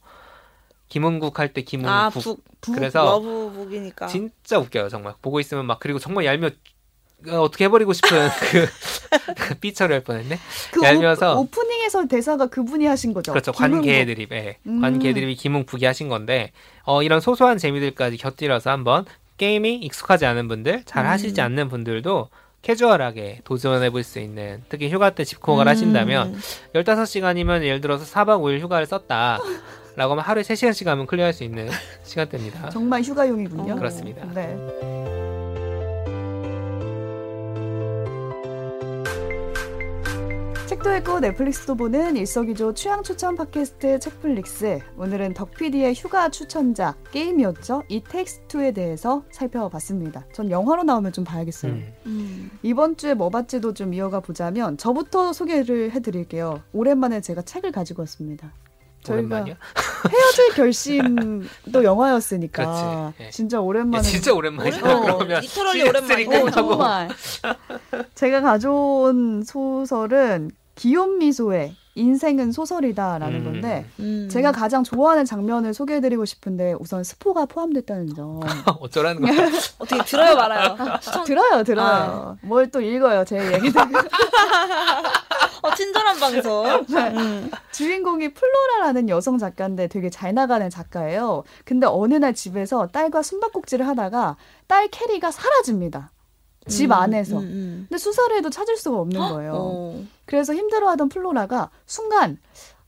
[0.88, 1.92] 김흥국 할 때 김흥북.
[1.92, 4.08] 아, 북, 북 그래서 러브북이니까.
[4.08, 6.52] 진짜 웃겨요 정말 보고 있으면 막 그리고 정말 얄미워
[7.30, 8.68] 어, 어떻게 해버리고 싶은 그
[9.60, 10.38] 삐처리 할 뻔했네.
[10.72, 13.32] 그 얄미워서- 오, 오프닝에서 대사가 그분이 하신 거죠.
[13.34, 13.52] 그렇죠.
[13.52, 13.78] 김은국.
[13.78, 14.58] 관계 드립, 예.
[14.68, 14.80] 음.
[14.82, 16.52] 관계 드립이 김웅북이 하신 건데,
[16.84, 19.06] 어, 이런 소소한 재미들까지 곁들여서 한번
[19.38, 21.10] 게임이 익숙하지 않은 분들, 잘 음.
[21.10, 22.30] 하시지 않는 분들도
[22.62, 25.68] 캐주얼하게 도전해 볼 수 있는, 특히 휴가 때 집콕을 음.
[25.70, 26.36] 하신다면,
[26.76, 29.40] 15시간이면 예를 들어서 4박 5일 휴가를 썼다.
[29.96, 31.70] 라고 하면 하루에 3시간씩 하면 클리어할 수 있는
[32.04, 32.70] 시간대입니다.
[32.70, 33.74] 정말 휴가용이군요.
[33.74, 33.76] 어.
[33.76, 34.26] 그렇습니다.
[34.34, 34.56] 네.
[40.78, 44.80] 책도 읽고 넷플릭스도 보는 일석이조 취향 추천 팟캐스트 책플릭스.
[44.98, 47.84] 오늘은 덕PD의 휴가 추천작 게임이었죠.
[47.90, 50.26] it takes two에 대해서 살펴봤습니다.
[50.34, 51.72] 전 영화로 나오면 좀 봐야겠어요.
[51.72, 51.94] 음.
[52.06, 52.52] 음.
[52.62, 56.62] 이번 주에 뭐 봤지도 좀 이어가 보자면 저부터 소개를 해드릴게요.
[56.74, 58.54] 오랜만에 제가 책을 가지고 왔습니다.
[59.04, 59.56] 저희가 오랜만이야?
[60.12, 63.30] 헤어질 결심도 영화였으니까 예.
[63.32, 64.80] 진짜 야, 오랜만에 진짜 오랜만이야.
[64.80, 66.30] 어, 그러면 literally 시즌 오랜만이네.
[66.30, 66.52] three 어.
[66.52, 67.10] 정말.
[68.14, 73.44] 제가 가져온 소설은 기욤 뮈소의 인생은 소설이다라는 음.
[73.44, 74.30] 건데 음.
[74.32, 78.40] 제가 가장 좋아하는 장면을 소개해드리고 싶은데 우선 스포가 포함됐다는 점.
[78.80, 79.50] 어쩌라는 거야?
[79.80, 80.78] 어떻게 들어요 말아요.
[81.26, 82.38] 들어요, 들어요.
[82.44, 83.82] 뭘또 읽어요, 제 얘기들.
[85.64, 86.86] 어 친절한 방송.
[86.88, 87.52] 음.
[87.72, 91.44] 주인공이 플로라라는 여성 작가인데 되게 잘 나가는 작가예요.
[91.66, 94.38] 근데 어느 날 집에서 딸과 숨바꼭질을 하다가
[94.68, 96.12] 딸 캐리가 사라집니다.
[96.68, 97.38] 집 음, 안에서.
[97.40, 97.86] 음, 음.
[97.90, 99.54] 근데 수사를 해도 찾을 수가 없는 거예요.
[99.56, 100.04] 어.
[100.26, 102.38] 그래서 힘들어하던 플로라가 순간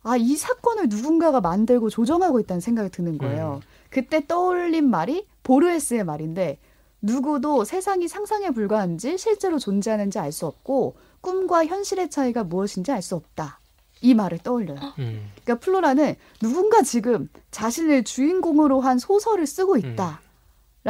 [0.03, 3.61] 아, 이 사건을 누군가가 만들고 조정하고 있다는 생각이 드는 거예요.
[3.89, 6.59] 그때 떠올린 말이 보르헤스의 말인데
[7.01, 13.15] 누구도 세상이 상상에 불과한지 실제로 존재하는지 알 수 없고 꿈과 현실의 차이가 무엇인지 알 수
[13.15, 13.59] 없다.
[14.01, 14.79] 이 말을 떠올려요.
[14.99, 15.29] 음.
[15.43, 20.21] 그러니까 플로라는 누군가 지금 자신을 주인공으로 한 소설을 쓰고 있다.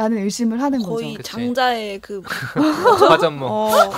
[0.00, 1.16] 라는 의심을 하는 거의 거죠.
[1.18, 1.30] 그치.
[1.30, 2.22] 장자의 그
[3.06, 3.68] 맞아 뭐.
[3.68, 3.90] 어,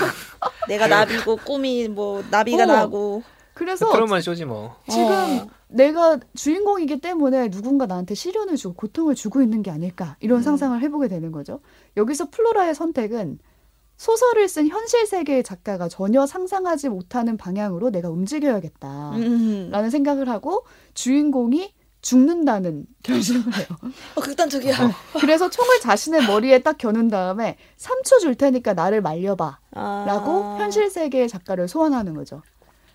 [0.67, 2.67] 내가 나비고 꿈이 뭐 나비가 어.
[2.67, 3.23] 나고
[3.55, 4.75] 그래서 트루먼 쇼지 뭐.
[4.89, 5.47] 지금 어.
[5.69, 10.43] 내가 주인공이기 때문에 누군가 나한테 시련을 주고 고통을 주고 있는 게 아닐까 이런 음.
[10.43, 11.61] 상상을 해보게 되는 거죠.
[11.97, 13.39] 여기서 플로라의 선택은
[13.97, 19.23] 소설을 쓴 현실 세계의 작가가 전혀 상상하지 못하는 방향으로 내가 움직여야겠다라는
[19.73, 19.91] 음.
[19.91, 23.67] 생각을 하고 주인공이 죽는다는 결심을 해요.
[24.17, 24.77] 어, 극단적이야.
[25.21, 30.05] 그래서 총을 자신의 머리에 딱 겨눈 다음에 3초 줄 테니까 나를 말려봐 아.
[30.07, 32.43] 라고 현실 세계의 작가를 소환하는 거죠.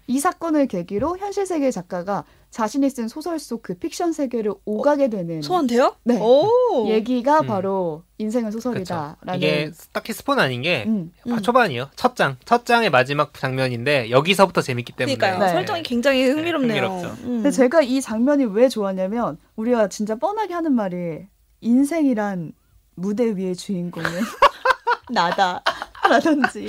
[0.08, 5.42] 이 사건을 계기로 현실 세계의 작가가 자신이 쓴 소설 속 그 픽션 세계를 오가게 되는
[5.42, 5.96] 소환돼요?
[6.04, 6.18] 네.
[6.20, 6.88] 오.
[6.88, 7.48] 얘기가 음.
[7.48, 8.52] 바로 인생은.
[8.52, 11.12] 소설이다라는 이게 딱히 스포는 아닌 게 음.
[11.28, 11.42] 음.
[11.42, 11.90] 초반이요.
[11.96, 12.38] 첫 장.
[12.46, 15.18] 첫 장의 마지막 장면인데 여기서부터 재밌기 때문에.
[15.18, 15.46] 그러니까요.
[15.46, 15.54] 네.
[15.54, 16.82] 설정이 굉장히 흥미롭네요.
[16.84, 17.24] 흥미롭죠.
[17.24, 17.28] 음.
[17.44, 21.28] 근데 제가 이 장면이 왜 좋았냐면 우리가 진짜 뻔하게 하는 말이
[21.62, 22.54] 인생이란
[22.96, 24.10] 무대 위의 주인공은
[25.12, 25.62] 나다.
[26.08, 26.68] 라든지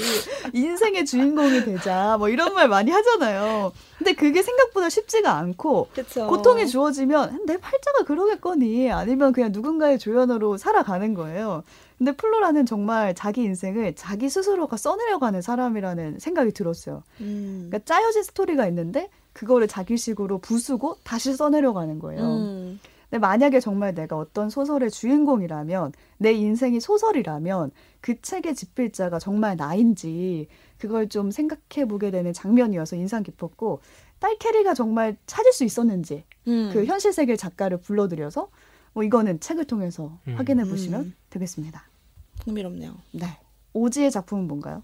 [0.53, 3.73] 인생의 주인공이 되자 뭐 이런 말 많이 하잖아요.
[3.99, 6.27] 근데 그게 생각보다 쉽지가 않고 그쵸.
[6.29, 11.65] 고통이 주어지면 내 팔자가 그러겠거니 아니면 그냥 누군가의 조연으로 살아가는 거예요.
[11.99, 17.03] 근데 플로라는 정말 자기 인생을 자기 스스로가 써내려가는 사람이라는 생각이 들었어요.
[17.21, 17.67] 음.
[17.69, 22.23] 그러니까 짜여진 스토리가 있는데 그거를 자기식으로 부수고 다시 써내려가는 거예요.
[22.23, 22.81] 음.
[23.11, 30.49] 근데 만약에 정말 내가 어떤 소설의 주인공이라면 내 인생이 소설이라면 그 책의 집필자가 정말 나인지
[30.77, 33.81] 그걸 좀 생각해 보게 되는 장면이어서 인상 깊었고
[34.19, 36.71] 딸 캐리가 정말 찾을 수 있었는지 음.
[36.73, 38.51] 그 현실 세계 작가를 불러들여서
[38.93, 40.35] 뭐 이거는 책을 통해서 음.
[40.37, 41.15] 확인해 보시면 음.
[41.31, 41.85] 되겠습니다.
[42.45, 42.95] 흥미롭네요.
[43.13, 43.27] 네.
[43.73, 44.83] 오지의 작품은 뭔가요?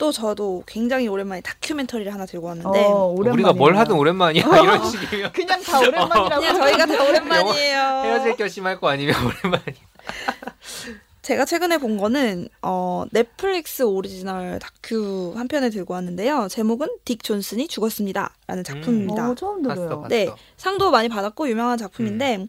[0.00, 3.32] 또 저도 굉장히 오랜만에 다큐멘터리를 하나 들고 왔는데 어, 오랜만이네요.
[3.34, 7.78] 우리가 뭘 하든 오랜만이야 이런 식이면 그냥 다 오랜만이라고 그냥 저희가 다 오랜만이에요.
[8.04, 9.62] 헤어질 결심할 거 아니면 오랜만이.
[11.20, 16.48] 제가 최근에 본 거는 어, 넷플릭스 오리지널 다큐 한 편을 들고 왔는데요.
[16.48, 19.30] 제목은 딕 존슨이 죽었습니다라는 작품입니다.
[19.30, 19.96] 어, 처음 봤어, 들어요.
[20.00, 20.08] 봤어.
[20.08, 22.46] 네, 상도 많이 받았고 유명한 작품인데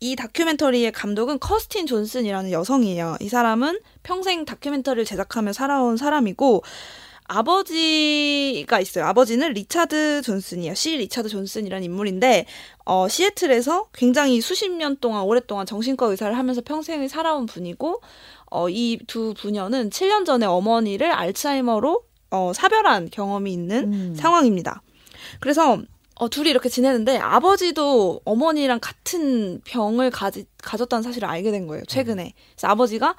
[0.00, 3.16] 이 다큐멘터리의 감독은 커스틴 존슨이라는 여성이에요.
[3.20, 6.62] 이 사람은 평생 다큐멘터리를 제작하며 살아온 사람이고
[7.30, 9.04] 아버지가 있어요.
[9.04, 10.74] 아버지는 리차드 존슨이에요.
[10.74, 12.46] 시 리차드 존슨이라는 인물인데
[12.86, 18.00] 어, 시애틀에서 굉장히 수십 년 동안 오랫동안 정신과 의사를 하면서 평생을 살아온 분이고
[18.50, 24.14] 어, 이 두 부녀는 7년 전에 어머니를 알츠하이머로 어, 사별한 경험이 있는 음.
[24.16, 24.82] 상황입니다.
[25.40, 25.78] 그래서
[26.18, 31.84] 어, 둘이 이렇게 지내는데 아버지도 어머니랑 같은 병을 가지, 가졌다는 사실을 알게 된 거예요.
[31.86, 32.32] 최근에.
[32.54, 33.14] 그래서 아버지가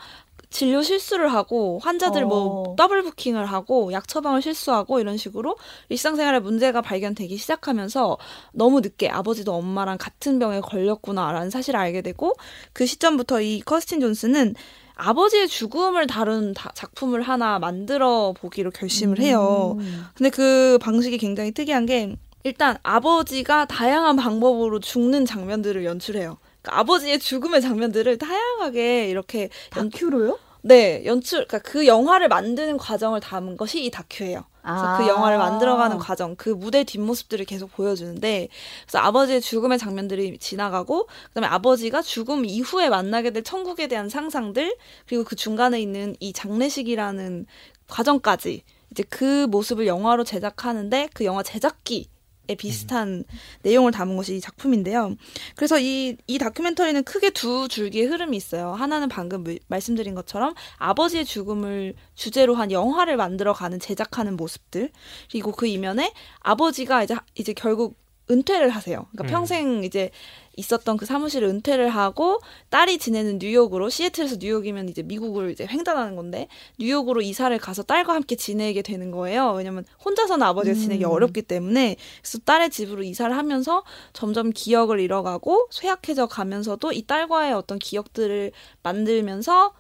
[0.50, 2.76] 진료 실수를 하고 환자들 뭐 어.
[2.76, 5.56] 더블 부킹을 하고 약 처방을 실수하고 이런 식으로
[5.90, 8.18] 일상생활에 문제가 발견되기 시작하면서
[8.54, 12.34] 너무 늦게 아버지도 엄마랑 같은 병에 걸렸구나라는 사실을 알게 되고
[12.74, 14.56] 그 시점부터 이 커스틴 존스는
[14.96, 19.78] 아버지의 죽음을 다룬 다- 작품을 하나 만들어 보기로 결심을 해요.
[19.80, 20.06] 음.
[20.16, 26.38] 근데 그 방식이 굉장히 특이한 게 일단 아버지가 다양한 방법으로 죽는 장면들을 연출해요.
[26.62, 30.40] 그러니까 아버지의 죽음의 장면들을 다양하게 이렇게 연, 다큐로요?
[30.62, 34.44] 네 연출 그러니까 그 영화를 만드는 과정을 담은 것이 이 다큐예요.
[34.62, 34.98] 그래서 아.
[34.98, 38.50] 그 영화를 만들어가는 과정, 그 무대 뒷모습들을 계속 보여주는데,
[38.86, 44.76] 그래서 아버지의 죽음의 장면들이 지나가고, 그다음에 아버지가 죽음 이후에 만나게 될 천국에 대한 상상들,
[45.08, 47.46] 그리고 그 중간에 있는 이 장례식이라는
[47.88, 52.19] 과정까지 이제 그 모습을 영화로 제작하는데 그 영화 제작기 에
[52.56, 53.24] 비슷한
[53.64, 55.16] 내용을 담은 것이 이 작품인데요.
[55.56, 58.72] 그래서 이, 이 다큐멘터리는 크게 두 줄기의 흐름이 있어요.
[58.74, 64.92] 하나는 방금 무- 말씀드린 것처럼 아버지의 죽음을 주제로 한 영화를 만들어가는 제작하는 모습들.
[65.32, 67.98] 그리고 그 이면에 아버지가 이제, 이제 결국
[68.32, 69.06] 은퇴를 하세요.
[69.12, 69.28] 그러니까 음.
[69.28, 70.12] 평생 이제
[70.56, 72.40] 있었던 그 사무실을 은퇴를 하고
[72.70, 76.48] 딸이 지내는 뉴욕으로 시애틀에서 뉴욕이면 이제 미국을 이제 횡단하는 건데
[76.80, 79.54] 뉴욕으로 이사를 가서 딸과 함께 지내게 되는 거예요.
[79.54, 80.80] 왜냐면 혼자서는 아버지가 음.
[80.80, 87.54] 지내기 어렵기 때문에 그래서 딸의 집으로 이사를 하면서 점점 기억을 잃어가고 쇠약해져 가면서도 이 딸과의
[87.54, 88.52] 어떤 기억들을
[88.84, 89.74] 만들면서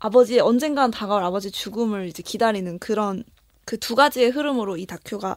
[0.00, 3.24] 아버지의 언젠간 다가올 아버지의 죽음을 이제 기다리는 그런
[3.64, 5.36] 그 두 가지의 흐름으로 이 다큐가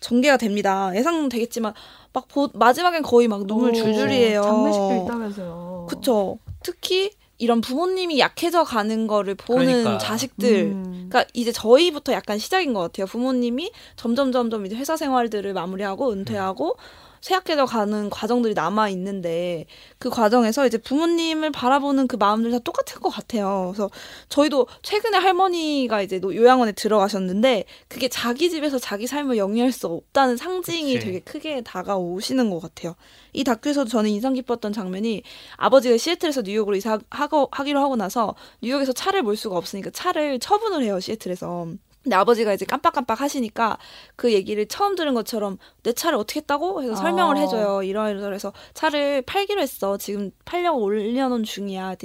[0.00, 0.90] 전개가 됩니다.
[0.94, 1.74] 예상되겠지만
[2.12, 4.42] 막 보- 마지막엔 거의 막 눈물 오, 줄줄이에요.
[4.42, 5.86] 장례식도 있다면서요.
[5.88, 6.38] 그쵸.
[6.62, 9.98] 특히 이런 부모님이 약해져 가는 거를 보는 그러니까.
[9.98, 10.62] 자식들.
[10.72, 11.06] 음.
[11.08, 13.06] 그러니까 이제 저희부터 약간 시작인 것 같아요.
[13.06, 16.76] 부모님이 점점 점점 이제 회사 생활들을 마무리하고 은퇴하고
[17.20, 19.66] 쇠약해져 가는 과정들이 남아 있는데
[19.98, 23.72] 그 과정에서 이제 부모님을 바라보는 그 마음들 다 똑같을 것 같아요.
[23.74, 23.90] 그래서
[24.28, 30.36] 저희도 최근에 할머니가 이제 노- 요양원에 들어가셨는데 그게 자기 집에서 자기 삶을 영위할 수 없다는
[30.36, 31.04] 상징이 그치.
[31.06, 32.94] 되게 크게 다가오시는 것 같아요.
[33.32, 35.22] 이 다큐에서도 저는 인상 깊었던 장면이
[35.56, 40.98] 아버지가 시애틀에서 뉴욕으로 이사하고 하기로 하고 나서 뉴욕에서 차를 몰 수가 없으니까 차를 처분을 해요
[41.00, 41.68] 시애틀에서.
[42.02, 43.76] 근데 아버지가 이제 깜빡깜빡 하시니까
[44.16, 47.40] 그 얘기를 처음 들은 것처럼 내 차를 어떻게 했다고 해서 설명을 어.
[47.40, 47.82] 해줘요.
[47.82, 49.98] 이러이러해서 차를 팔기로 했어.
[49.98, 51.96] 지금 팔려고 올려놓은 중이야.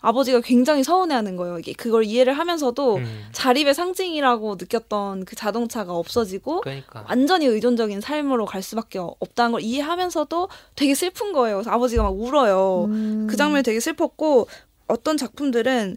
[0.00, 1.58] 아버지가 굉장히 서운해하는 거예요.
[1.58, 8.46] 이게 그걸 이해를 하면서도 음, 자립의 상징이라고 느꼈던 그 자동차가 없어지고 그러니까 완전히 의존적인 삶으로
[8.46, 11.56] 갈 수밖에 없다는 걸 이해하면서도 되게 슬픈 거예요.
[11.56, 12.86] 그래서 아버지가 막 울어요.
[12.88, 13.26] 음.
[13.30, 14.48] 그 장면이 되게 슬펐고
[14.88, 15.96] 어떤 작품들은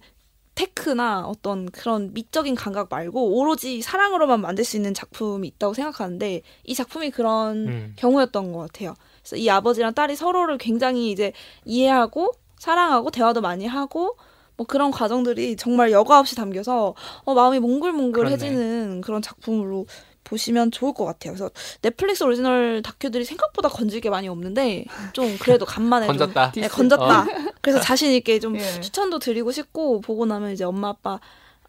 [0.55, 6.75] 테크나 어떤 그런 미적인 감각 말고 오로지 사랑으로만 만들 수 있는 작품이 있다고 생각하는데 이
[6.75, 7.93] 작품이 그런 음.
[7.95, 8.93] 경우였던 것 같아요.
[9.21, 11.31] 그래서 이 아버지랑 딸이 서로를 굉장히 이제
[11.65, 14.17] 이해하고 사랑하고 대화도 많이 하고
[14.57, 19.85] 뭐 그런 과정들이 정말 여과 없이 담겨서 어, 마음이 몽글몽글해지는 그런 작품으로
[20.29, 21.33] 보시면 좋을 것 같아요.
[21.33, 21.49] 그래서
[21.81, 26.51] 넷플릭스 오리지널 다큐들이 생각보다 건질 게 많이 없는데 좀 그래도 간만에 좀 건졌다.
[26.55, 27.25] 네, 건졌다.
[27.61, 28.81] 그래서 자신 있게 좀 예.
[28.81, 31.19] 추천도 드리고 싶고 보고 나면 이제 엄마 아빠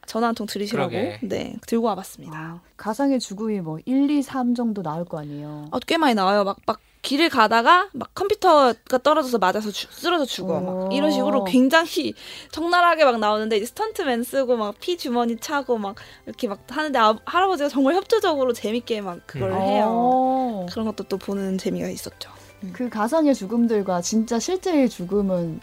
[0.07, 1.18] 전화 한 통 드리시라고 그러게.
[1.23, 2.37] 네 들고 와봤습니다.
[2.37, 5.68] 아, 가상의 죽음이 뭐 1, 2, 3 정도 나올 거 아니에요.
[5.70, 6.44] 어, 꽤 많이 나와요.
[6.44, 10.59] 막, 막 길을 가다가 막 컴퓨터가 떨어져서 맞아서 주- 쓰러져 죽어.
[10.59, 10.61] 오.
[10.85, 12.13] 막 이런 식으로 굉장히
[12.53, 17.17] 적나라하게 막 나오는데 이제 스턴트맨 쓰고 막 피 주머니 차고 막 이렇게 막 하는데 아,
[17.25, 19.61] 할아버지가 정말 협조적으로 재밌게 막 그걸 음.
[19.61, 19.85] 해요.
[19.89, 20.67] 어.
[20.71, 22.31] 그런 것도 또 보는 재미가 있었죠.
[22.75, 25.61] 그 가상의 죽음들과 진짜 실제의 죽음은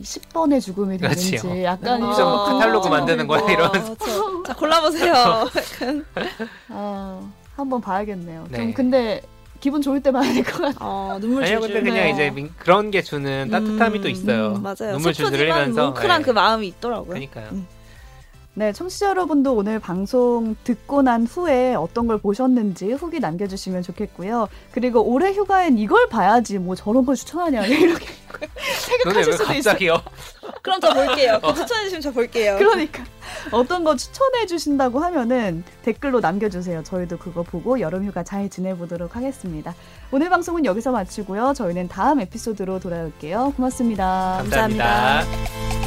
[0.00, 1.62] 10번의 죽음이 되는지 그렇지요.
[1.64, 2.06] 약간 아.
[2.06, 3.40] 무슨 뭐 이런 카탈로그 만드는 거야.
[3.50, 3.92] 이러면서.
[3.92, 5.14] 어, 저- 자 골라보세요.
[5.56, 6.04] 약간
[6.68, 7.20] 아,
[7.56, 8.46] 한번 봐야겠네요.
[8.50, 8.58] 네.
[8.58, 9.22] 좀 근데
[9.64, 10.74] 기분 좋을 때만 될것 같아요.
[10.80, 11.76] 어, 눈물 아니요, 줄줄.
[11.78, 12.10] 근데 그냥 네.
[12.10, 14.56] 이제 민- 그런 게 주는 따뜻함이 또 있어요.
[14.56, 14.92] 음, 맞아요.
[14.92, 15.86] 눈물 줄줄 흘리면서.
[15.86, 16.24] 뭉클한 네.
[16.26, 17.08] 그 마음이 있더라고요.
[17.08, 17.48] 그러니까요.
[17.52, 17.66] 음.
[18.56, 24.48] 네, 청취자 여러분도 오늘 방송 듣고 난 후에 어떤 걸 보셨는지 후기 남겨주시면 좋겠고요.
[24.70, 28.06] 그리고 올해 휴가엔 이걸 봐야지 뭐 저런 걸 추천하냐 이렇게
[28.78, 30.02] 생각하실 왜 수도 있어요.
[30.62, 31.40] 그럼 저 볼게요.
[31.42, 32.56] 그 추천해 주시면 저 볼게요.
[32.56, 33.04] 그러니까
[33.50, 36.84] 어떤 거 추천해 주신다고 하면은 댓글로 남겨주세요.
[36.84, 39.74] 저희도 그거 보고 여름 휴가 잘 지내보도록 하겠습니다.
[40.12, 41.54] 오늘 방송은 여기서 마치고요.
[41.56, 43.54] 저희는 다음 에피소드로 돌아올게요.
[43.56, 44.36] 고맙습니다.
[44.38, 45.83] 감사합니다.